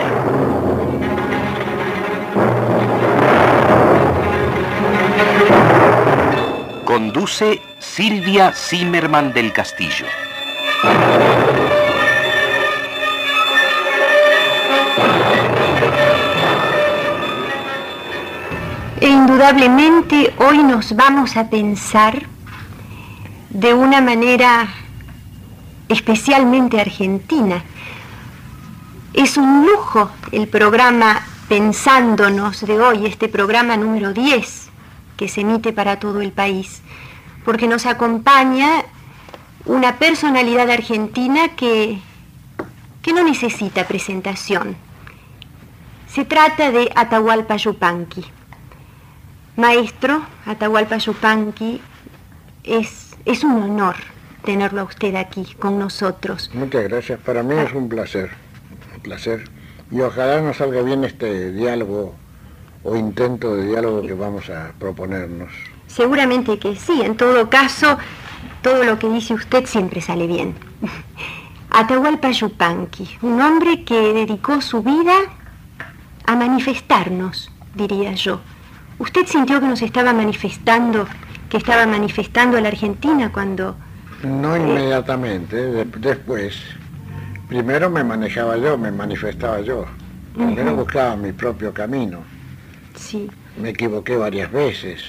[6.83, 10.07] Conduce Silvia Zimmerman del Castillo.
[18.99, 22.32] E indudablemente hoy nos vamos a pensar
[23.53, 24.67] de una manera
[25.87, 27.63] especialmente argentina.
[29.13, 34.69] Es un lujo el programa Pensándonos de hoy, este programa número 10
[35.17, 36.81] que se emite para todo el país,
[37.45, 38.85] porque nos acompaña
[39.65, 41.99] una personalidad argentina que,
[43.03, 44.75] que no necesita presentación.
[46.07, 48.25] Se trata de Atahualpa Yupanqui.
[49.57, 51.81] Maestro, Atahualpa Yupanqui
[52.63, 53.95] es es un honor
[54.43, 56.51] tenerlo a usted aquí con nosotros.
[56.53, 57.19] Muchas gracias.
[57.19, 58.31] Para mí es un placer.
[58.95, 59.49] Un placer.
[59.91, 62.15] Y ojalá nos salga bien este diálogo
[62.83, 65.51] o intento de diálogo que vamos a proponernos.
[65.87, 67.01] Seguramente que sí.
[67.01, 67.97] En todo caso,
[68.61, 70.55] todo lo que dice usted siempre sale bien.
[71.69, 75.15] Atahualpa Yupanqui, un hombre que dedicó su vida
[76.25, 78.41] a manifestarnos, diría yo.
[78.99, 81.07] ¿Usted sintió que nos estaba manifestando
[81.53, 83.75] que estaba manifestando la Argentina cuando...
[84.23, 86.59] No inmediatamente, después.
[87.47, 89.85] Primero me manejaba yo, me manifestaba yo.
[90.33, 92.23] Primero buscaba mi propio camino.
[92.95, 93.29] Sí.
[93.55, 95.03] Me equivoqué varias veces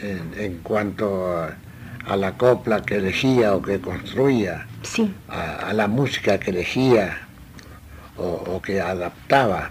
[0.00, 5.12] en, cuanto a, la copla que elegía o que construía, sí.
[5.28, 7.26] a, la música que elegía
[8.16, 9.70] o, que adaptaba.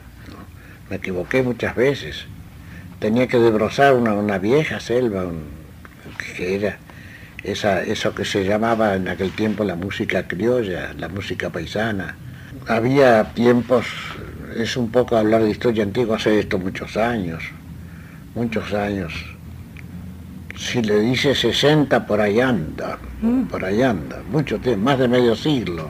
[0.89, 2.25] Me equivoqué muchas veces
[3.03, 5.25] tenía que desbrozar una, vieja selva,
[6.37, 6.77] que era
[7.43, 12.15] esa, eso que se llamaba en aquel tiempo la música criolla, la música paisana.
[12.65, 13.87] Había tiempos,
[14.55, 17.43] es un poco hablar de historia antigua, hace esto muchos años,
[18.35, 19.11] muchos años.
[20.55, 23.47] Si le dice 60, por ahí anda, mm.
[23.47, 25.89] por ahí anda, mucho tiempo, más de medio siglo.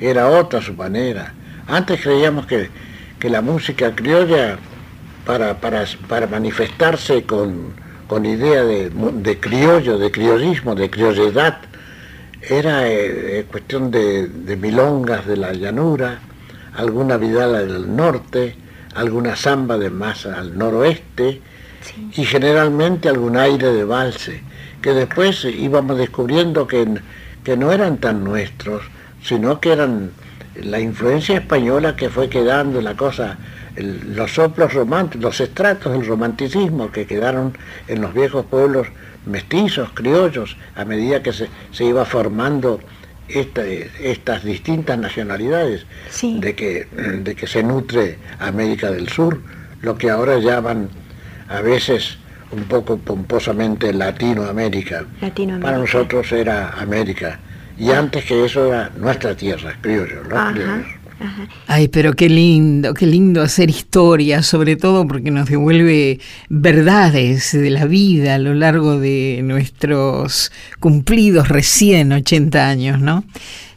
[0.00, 1.34] Era otra su manera.
[1.68, 2.68] Antes creíamos que,
[3.20, 4.58] que la música criolla
[5.24, 7.74] para, para, para manifestarse con,
[8.06, 11.58] con idea de, de, criollo, de criollismo, de criolledad.
[12.40, 16.20] Era eh, eh, cuestión de, de, milongas de la llanura,
[16.74, 18.56] alguna vidala del norte,
[18.94, 21.40] alguna samba de más al noroeste
[22.14, 24.42] y generalmente algún aire de valse,
[24.80, 26.86] que después íbamos descubriendo que,
[27.44, 28.82] que no eran tan nuestros,
[29.22, 30.10] sino que eran
[30.56, 33.38] la influencia española que fue quedando la cosa
[33.76, 37.56] los soplos románticos, los estratos del romanticismo que quedaron
[37.88, 38.88] en los viejos pueblos
[39.26, 41.48] mestizos, criollos, a medida que se,
[41.84, 42.80] iba formando
[43.28, 45.86] estas distintas nacionalidades
[46.22, 46.86] de, que,
[47.22, 49.40] de que se nutre América del Sur,
[49.80, 50.88] lo que ahora llaman
[51.48, 52.18] a veces
[52.50, 55.04] un poco pomposamente Latinoamérica.
[55.20, 55.66] Latinoamérica.
[55.66, 57.38] Para nosotros era América.
[57.78, 60.52] Y antes que eso era nuestra tierra, criollos, ¿no?
[60.52, 60.86] Criollos.
[61.66, 67.70] Ay, pero qué lindo, qué lindo hacer historia, sobre todo porque nos devuelve verdades de
[67.70, 73.24] la vida a lo largo de nuestros cumplidos recién 80 años, ¿no?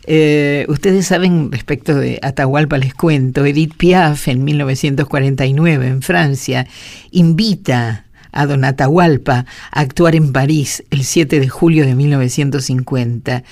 [0.07, 6.67] Eh, ustedes saben respecto de Atahualpa, les cuento, Edith Piaf en 1949 en Francia
[7.11, 8.04] invita
[8.35, 13.43] a Don Atahualpa a actuar en París el 7 de julio de 1950.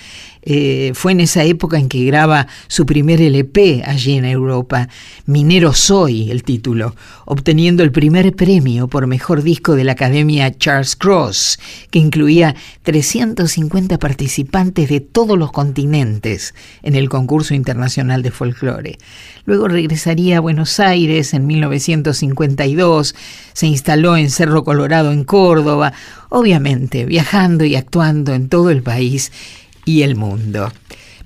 [0.46, 4.90] Eh, fue en esa época en que graba su primer LP allí en Europa,
[5.26, 10.98] Minero Soy, el título, obteniendo el primer premio por mejor disco de la Academia Charles
[10.98, 11.60] Cross,
[11.92, 18.98] que incluía 350 participantes de todos los continentes en el concurso internacional de folclore.
[19.46, 23.16] Luego regresaría a Buenos Aires en 1952,
[23.54, 25.94] se instaló en Cerro Colorado en Córdoba,
[26.30, 29.32] obviamente viajando y actuando en todo el país
[29.86, 30.74] y el mundo.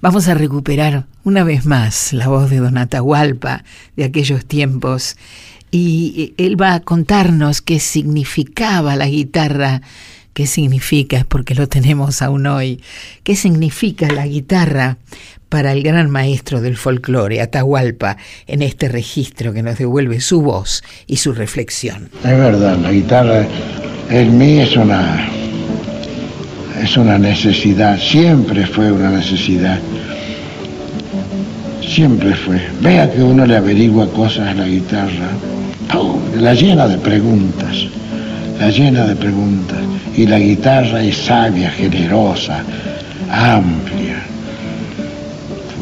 [0.01, 3.63] Vamos a recuperar una vez más la voz de Don Atahualpa
[3.95, 5.15] de aquellos tiempos
[5.71, 9.81] y él va a contarnos qué significaba la guitarra,
[10.33, 12.81] qué significa, porque lo tenemos aún hoy,
[13.23, 14.97] qué significa la guitarra
[15.49, 18.17] para el gran maestro del folclore, Atahualpa,
[18.47, 22.09] en este registro que nos devuelve su voz y su reflexión.
[22.23, 23.45] Es verdad, la guitarra
[24.09, 25.29] en mí es una
[26.81, 29.79] es una necesidad, siempre fue una necesidad.
[31.81, 32.61] Siempre fue.
[32.81, 35.29] Vea que uno le averigua cosas a la guitarra,
[36.39, 37.87] la llena de preguntas,
[38.59, 39.79] la llena de preguntas.
[40.15, 42.63] Y la guitarra es sabia, generosa,
[43.31, 44.16] amplia.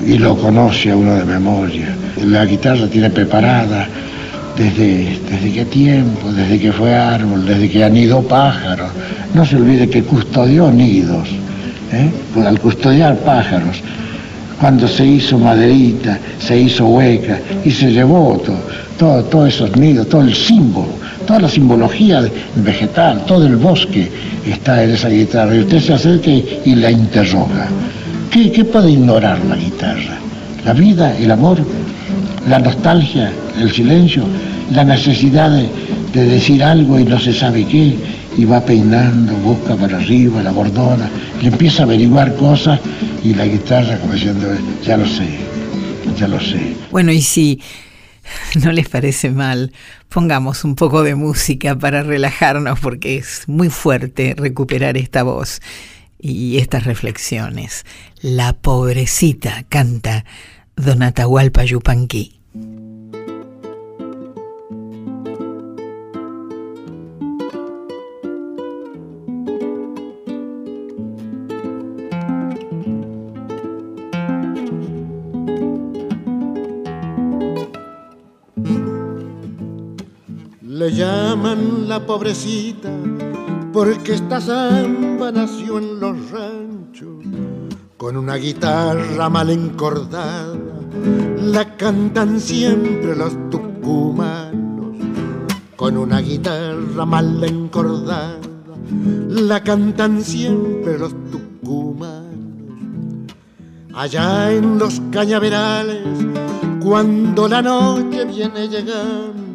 [0.06, 1.96] Y lo conoce a uno de memoria.
[2.24, 3.88] La guitarra tiene preparada
[4.56, 8.92] desde, desde qué tiempo, desde que fue árbol, desde que anidó pájaros.
[9.34, 11.28] No se olvide que custodió nidos,
[11.92, 12.12] ¿eh?
[12.46, 13.82] Al custodiar pájaros,
[14.60, 18.42] cuando se hizo maderita, se hizo hueca y se llevó
[18.98, 20.90] todo, todos esos nidos, todo el símbolo,
[21.28, 22.24] toda la simbología
[22.56, 24.10] vegetal, todo el bosque
[24.46, 25.56] está en esa guitarra.
[25.56, 27.68] Y usted se acerca y la interroga.
[28.32, 30.18] ¿Qué, qué puede ignorar la guitarra?
[30.66, 31.60] La vida, el amor,
[32.48, 34.24] la nostalgia, el silencio,
[34.72, 35.70] la necesidad de,
[36.26, 37.98] decir algo y no se sabe qué,
[38.38, 41.10] y va peinando, busca para arriba, la bordona,
[41.42, 42.80] y empieza a averiguar cosas
[43.22, 44.48] y la guitarra como diciendo,
[44.84, 45.28] ya lo sé,
[46.18, 46.76] ya lo sé.
[46.90, 47.62] Bueno, y si
[48.64, 49.74] no les parece mal,
[50.08, 55.60] pongamos un poco de música para relajarnos porque es muy fuerte recuperar esta voz
[56.26, 57.86] y estas reflexiones.
[58.22, 60.26] La pobrecita canta
[60.76, 62.42] Don Atahualpa Yupanqui.
[80.62, 83.15] Le llaman la pobrecita
[83.76, 87.26] porque esta samba nació en los ranchos
[87.98, 90.58] con una guitarra mal encordada.
[91.42, 94.96] La cantan siempre los tucumanos
[95.76, 98.40] con una guitarra mal encordada.
[99.28, 102.24] La cantan siempre los tucumanos.
[103.94, 106.08] Allá en los cañaverales,
[106.82, 109.55] cuando la noche viene llegando,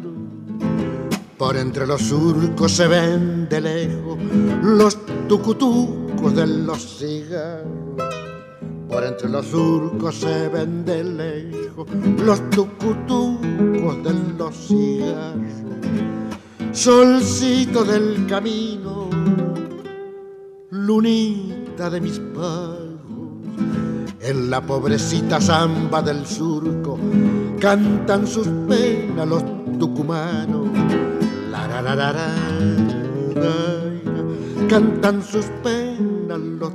[1.41, 4.19] por entre los surcos se ven de lejos
[4.61, 4.95] los
[5.27, 8.13] tucutucos de los cigarros.
[8.87, 11.87] Por entre los surcos se ven de lejos
[12.23, 15.51] los tucutucos de los cigarros.
[16.73, 19.09] Solcito del camino,
[20.69, 22.99] lunita de mis pagos,
[24.19, 26.99] en la pobrecita zamba del surco
[27.59, 29.43] cantan sus penas los
[29.79, 30.80] tucumanos.
[34.69, 36.71] Cantan sus penas los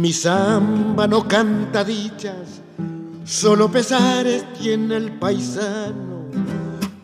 [0.00, 2.59] Mi samba no canta dichas,
[3.30, 6.28] solo pesares tiene el paisano.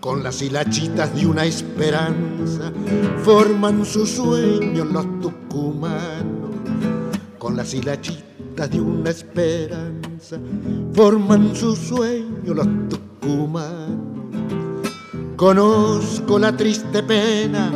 [0.01, 2.73] Con las hilachitas de una esperanza
[3.23, 6.51] forman su sueño los tucumanos.
[7.39, 10.39] Con las hilachitas de una esperanza
[10.93, 14.17] forman su sueño los tucumanos.
[15.37, 17.71] Conozco la triste pena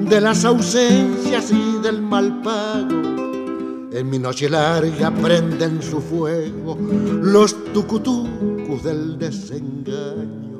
[0.00, 3.11] de las ausencias y del mal pago
[3.94, 10.58] en mi noche larga prenden su fuego los tucutucos del desengaño.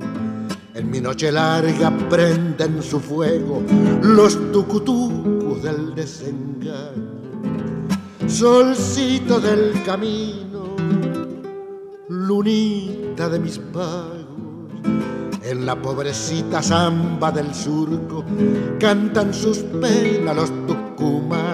[0.75, 3.63] En mi noche larga prenden su fuego
[4.03, 7.23] los tucutucos del desengaño.
[8.27, 10.77] Solcito del camino,
[12.09, 14.23] lunita de mis pagos,
[15.43, 18.25] en la pobrecita zamba del surco
[18.79, 21.52] cantan sus penas los tucumanos.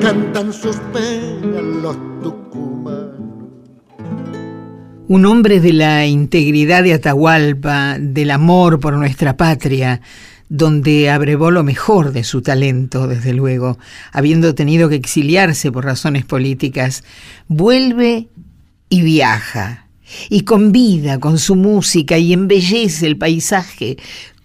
[0.00, 1.96] Cantan sus penas los.
[5.08, 10.00] Un hombre de la integridad de Atahualpa, del amor por nuestra patria,
[10.48, 13.78] donde abrevó lo mejor de su talento, desde luego,
[14.12, 17.04] habiendo tenido que exiliarse por razones políticas,
[17.48, 18.28] vuelve
[18.88, 19.88] y viaja,
[20.28, 23.96] y convida con su música y embellece el paisaje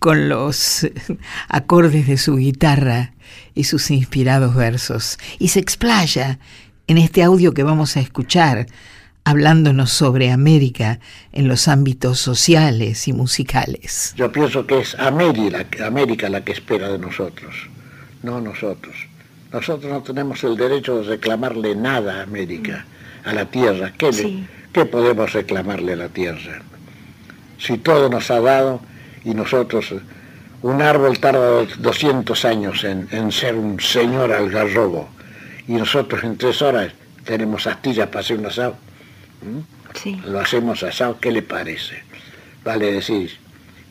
[0.07, 0.87] con los
[1.49, 3.11] acordes de su guitarra
[3.53, 6.39] y sus inspirados versos, y se explaya
[6.87, 8.67] en este audio que vamos a escuchar,
[9.25, 11.01] hablándonos sobre América
[11.33, 14.13] en los ámbitos sociales y musicales.
[14.15, 17.67] Yo pienso que es América, América la que espera de nosotros,
[18.23, 18.95] no nosotros.
[19.51, 22.85] Nosotros no tenemos el derecho de reclamarle nada a América,
[23.25, 23.91] a la tierra.
[23.97, 26.61] ¿Qué, le, ¿qué podemos reclamarle a la tierra?
[27.59, 28.79] Si todo nos ha dado
[29.23, 29.93] y nosotros,
[30.61, 35.09] un árbol tarda 200 años en, en ser un señor algarrobo
[35.67, 36.93] y nosotros en tres horas
[37.25, 38.75] tenemos astillas para hacer un asado.
[39.41, 39.59] ¿Mm?
[40.25, 42.03] Lo hacemos asado, ¿qué le parece?
[42.63, 43.31] Vale decir,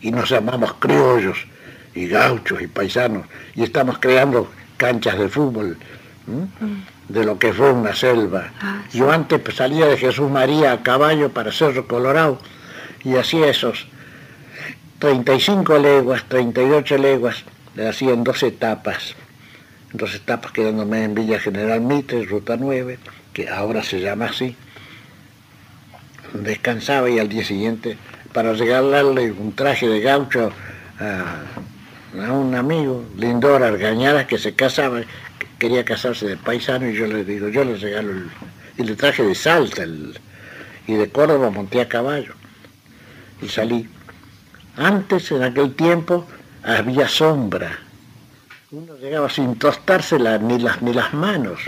[0.01, 1.39] y nos llamamos criollos
[1.95, 5.77] y gauchos y paisanos y estamos creando canchas de fútbol
[6.27, 7.13] ¿Mm?
[7.13, 8.51] de lo que fue una selva.
[8.61, 12.39] Ah, Yo antes salía de Jesús María a caballo para Cerro Colorado
[13.05, 13.87] y hacía esos
[14.99, 17.45] 35 leguas, 38 leguas,
[17.75, 19.15] le hacía en dos etapas.
[19.93, 22.99] Dos etapas quedándome en Villa General Mitre, Ruta 9,
[23.33, 24.57] que ahora se llama así.
[26.33, 27.97] Descansaba y al día siguiente,
[28.33, 30.51] para regalarle un traje de gaucho
[30.99, 35.03] a, a un amigo, Lindor Argañaras, que se casaba,
[35.59, 38.31] quería casarse de paisano, y yo le digo, yo le regalo el,
[38.79, 39.85] y le traje de Salta,
[40.87, 42.35] y de Córdoba monté a caballo,
[43.43, 43.89] y salí.
[44.77, 46.27] Antes, en aquel tiempo,
[46.63, 47.79] había sombra.
[48.73, 51.61] Uno llegaba sin tostarse la- ni, las, ni las manos,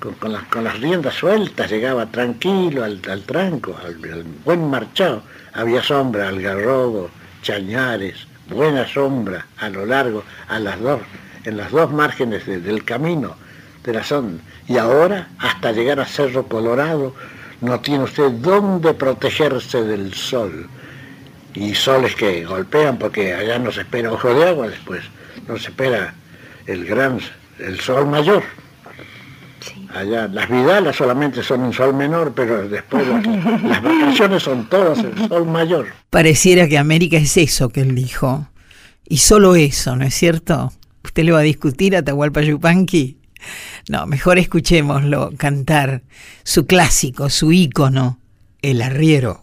[0.00, 5.22] con, con las, con las riendas sueltas, llegaba tranquilo al, al tranco, al, buen marchado.
[5.54, 7.08] Había sombra, algarrobo,
[7.42, 10.24] chañares, buena sombra a lo largo,
[10.60, 11.00] las dos,
[11.44, 13.36] en las dos márgenes de- del camino
[13.84, 14.38] de la zona.
[14.68, 17.14] Y ahora, hasta llegar a Cerro Colorado,
[17.62, 20.68] no tiene usted dónde protegerse del sol
[21.56, 25.02] y soles que golpean porque allá no se espera ojo de agua después,
[25.48, 26.14] no se espera
[26.66, 27.18] el gran,
[27.58, 28.42] el sol mayor.
[29.94, 33.26] Allá las vidalas solamente son un sol menor, pero después las,
[33.62, 35.86] las vacaciones son todas el sol mayor.
[36.10, 38.48] Pareciera que América es eso que él dijo.
[39.08, 40.72] Y solo eso, ¿no es cierto?
[41.02, 43.18] ¿Usted le va a discutir a Tahualpa Yupanqui?
[43.88, 46.02] No, mejor escuchémoslo cantar
[46.42, 48.18] su clásico, su ícono,
[48.60, 49.42] El Arriero.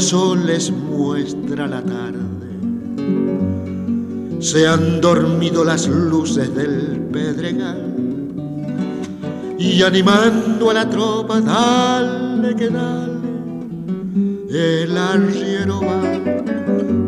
[0.00, 2.48] De soles muestra la tarde.
[4.40, 7.94] Se han dormido las luces del pedregal
[9.58, 13.12] y animando a la tropa, dale que dale,
[14.48, 16.02] el arriero va,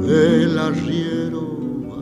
[0.07, 1.43] el arriero
[1.89, 2.01] va.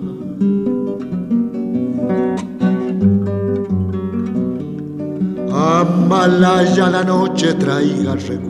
[5.83, 8.50] Amalaya la noche traiga recuerdos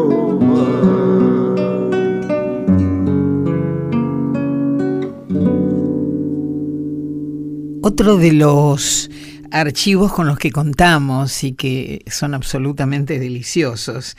[7.83, 9.09] Otro de los
[9.51, 14.15] archivos con los que contamos y que son absolutamente deliciosos.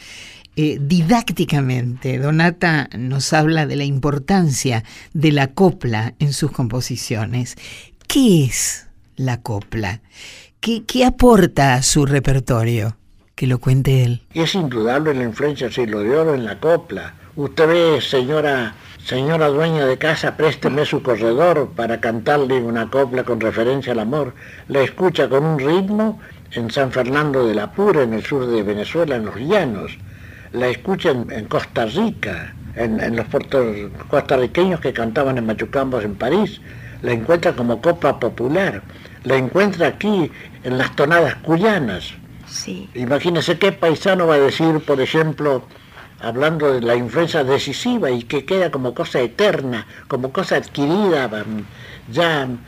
[0.57, 4.83] Eh, didácticamente, Donata nos habla de la importancia
[5.15, 7.57] de la copla en sus composiciones.
[8.09, 10.03] ¿Qué es la copla?
[10.61, 12.97] ¿Qué, aporta a su repertorio?
[13.35, 14.23] Que lo cuente él.
[14.35, 17.15] Es indudable la influencia del siglo de oro en la copla.
[17.35, 18.75] Usted ve, señora
[19.05, 24.33] Señora dueña de casa, présteme su corredor para cantarle una copla con referencia al amor.
[24.69, 26.21] La escucha con un ritmo
[26.53, 29.99] en San Fernando de la Pura, en el sur de Venezuela, en los llanos.
[30.53, 36.61] La escucha en, Costa Rica, en, los puertos costarriqueños que cantaban en Machucambos en París.
[37.03, 38.83] La encuentra como copla popular.
[39.25, 40.31] La encuentra aquí
[40.63, 42.15] en las tonadas cuyanas.
[42.47, 42.89] Sí.
[42.95, 45.65] Imagínese qué paisano va a decir, por ejemplo,
[46.23, 52.13] hablando de la influencia decisiva y que queda como cosa eterna, como cosa adquirida, mm,
[52.13, 52.59] ya mm,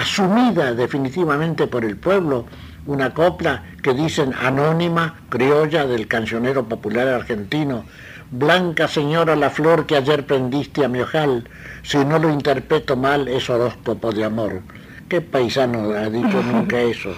[0.00, 2.46] asumida definitivamente por el pueblo,
[2.86, 7.84] una copla que dicen anónima, criolla del cancionero popular argentino,
[8.28, 11.48] Blanca señora la flor que ayer prendiste a mi ojal,
[11.84, 14.62] si no lo interpreto mal es horóscopo de amor.
[15.08, 17.10] ¿Qué paisano ha dicho nunca eso?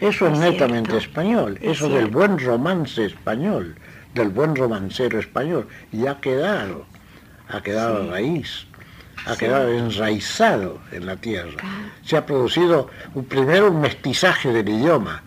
[0.00, 3.76] Eso es, netamente español, eso del buen romance español
[4.14, 5.68] del buen romancero español.
[5.92, 6.86] Y ha quedado,
[7.48, 8.66] ha quedado raíz,
[9.26, 11.62] ha quedado enraizado en la tierra.
[12.04, 15.22] Se ha producido un, primero un mestizaje del idioma,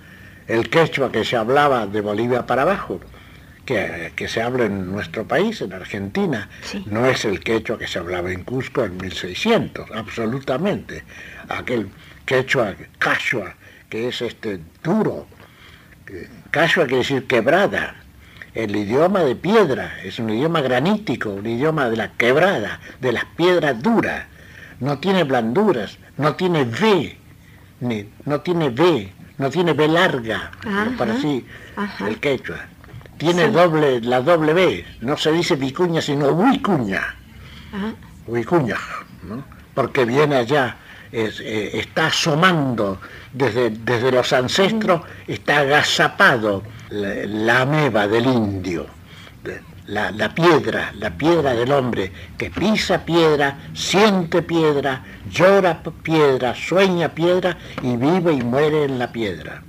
[0.48, 3.00] el quechua que se hablaba de Bolivia para abajo,
[3.66, 6.50] que, que, se habla en nuestro país, en Argentina,
[6.86, 11.04] no es el quechua que se hablaba en Cusco en 1600, absolutamente.
[11.48, 11.90] Aquel
[12.26, 13.56] quechua, cachua,
[13.90, 15.28] que es este duro,
[16.52, 18.03] cachua quiere decir quebrada,
[18.56, 23.26] el idioma de piedra, es un idioma granítico, un idioma de la quebrada, de las
[23.26, 24.26] piedras duras.
[24.80, 27.18] No tiene blanduras, no tiene V,
[27.80, 30.52] ni, no tiene V, no tiene V larga,
[30.98, 31.46] para sí,
[32.06, 32.58] el quechua.
[33.18, 37.16] Tiene doble, la doble B, no se dice vicuña, sino huicuña.
[38.28, 38.78] Huicuña,
[39.24, 39.44] ¿no?
[39.74, 40.78] porque viene allá,
[41.12, 43.00] eh, está asomando
[43.32, 46.64] desde, desde los ancestros, está agazapado
[46.94, 48.86] la, ameba del indio,
[49.88, 57.10] la, la, piedra, la piedra del hombre, que pisa piedra, siente piedra, llora piedra, sueña
[57.10, 59.64] piedra y vive y muere en la piedra.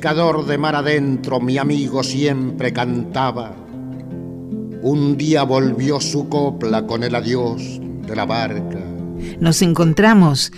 [0.00, 3.54] Pescador de mar adentro, mi amigo siempre cantaba.
[4.80, 8.80] Un día volvió su copla con el adiós de la barca
[9.40, 10.52] Nos encontramos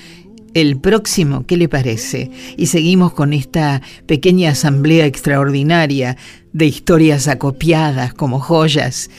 [0.55, 2.31] el próximo, ¿qué le parece?
[2.57, 6.17] Y seguimos con esta pequeña asamblea extraordinaria
[6.53, 9.11] de historias acopiadas como joyas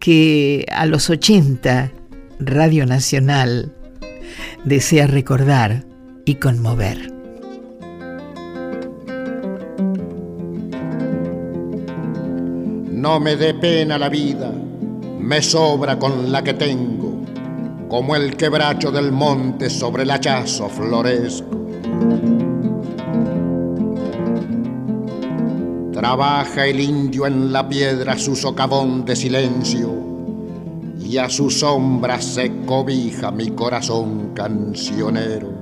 [0.00, 1.92] que a los 80
[2.40, 3.74] Radio Nacional
[4.64, 5.84] desea recordar
[6.24, 7.15] y conmover.
[13.06, 17.22] No me dé pena la vida, me sobra con la que tengo,
[17.88, 21.68] como el quebracho del monte sobre el hachazo floresco.
[25.92, 29.88] Trabaja el indio en la piedra su socavón de silencio
[31.00, 35.55] y a su sombra se cobija mi corazón cancionero.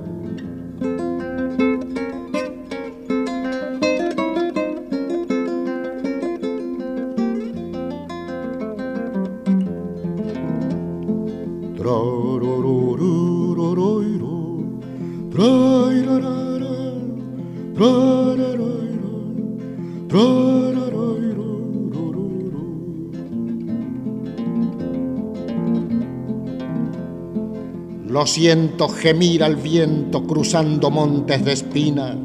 [28.25, 32.17] Siento gemir al viento cruzando montes de espina.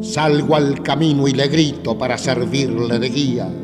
[0.00, 3.63] Salgo al camino y le grito para servirle de guía.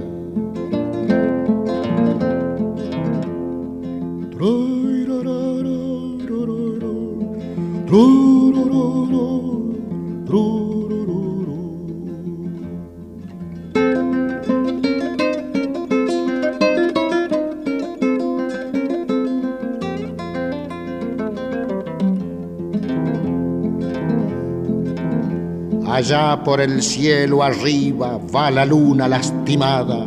[26.45, 30.07] Por el cielo arriba va la luna lastimada,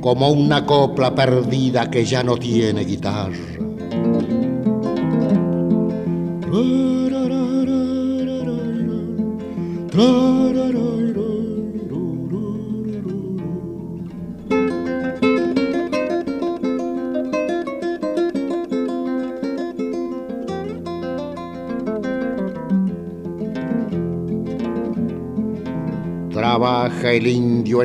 [0.00, 3.56] como una copla perdida que ya no tiene guitarra.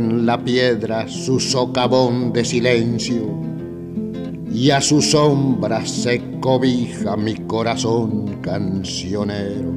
[0.01, 3.29] En la piedra su socavón de silencio
[4.51, 9.70] y a su sombra se cobija mi corazón cancionero.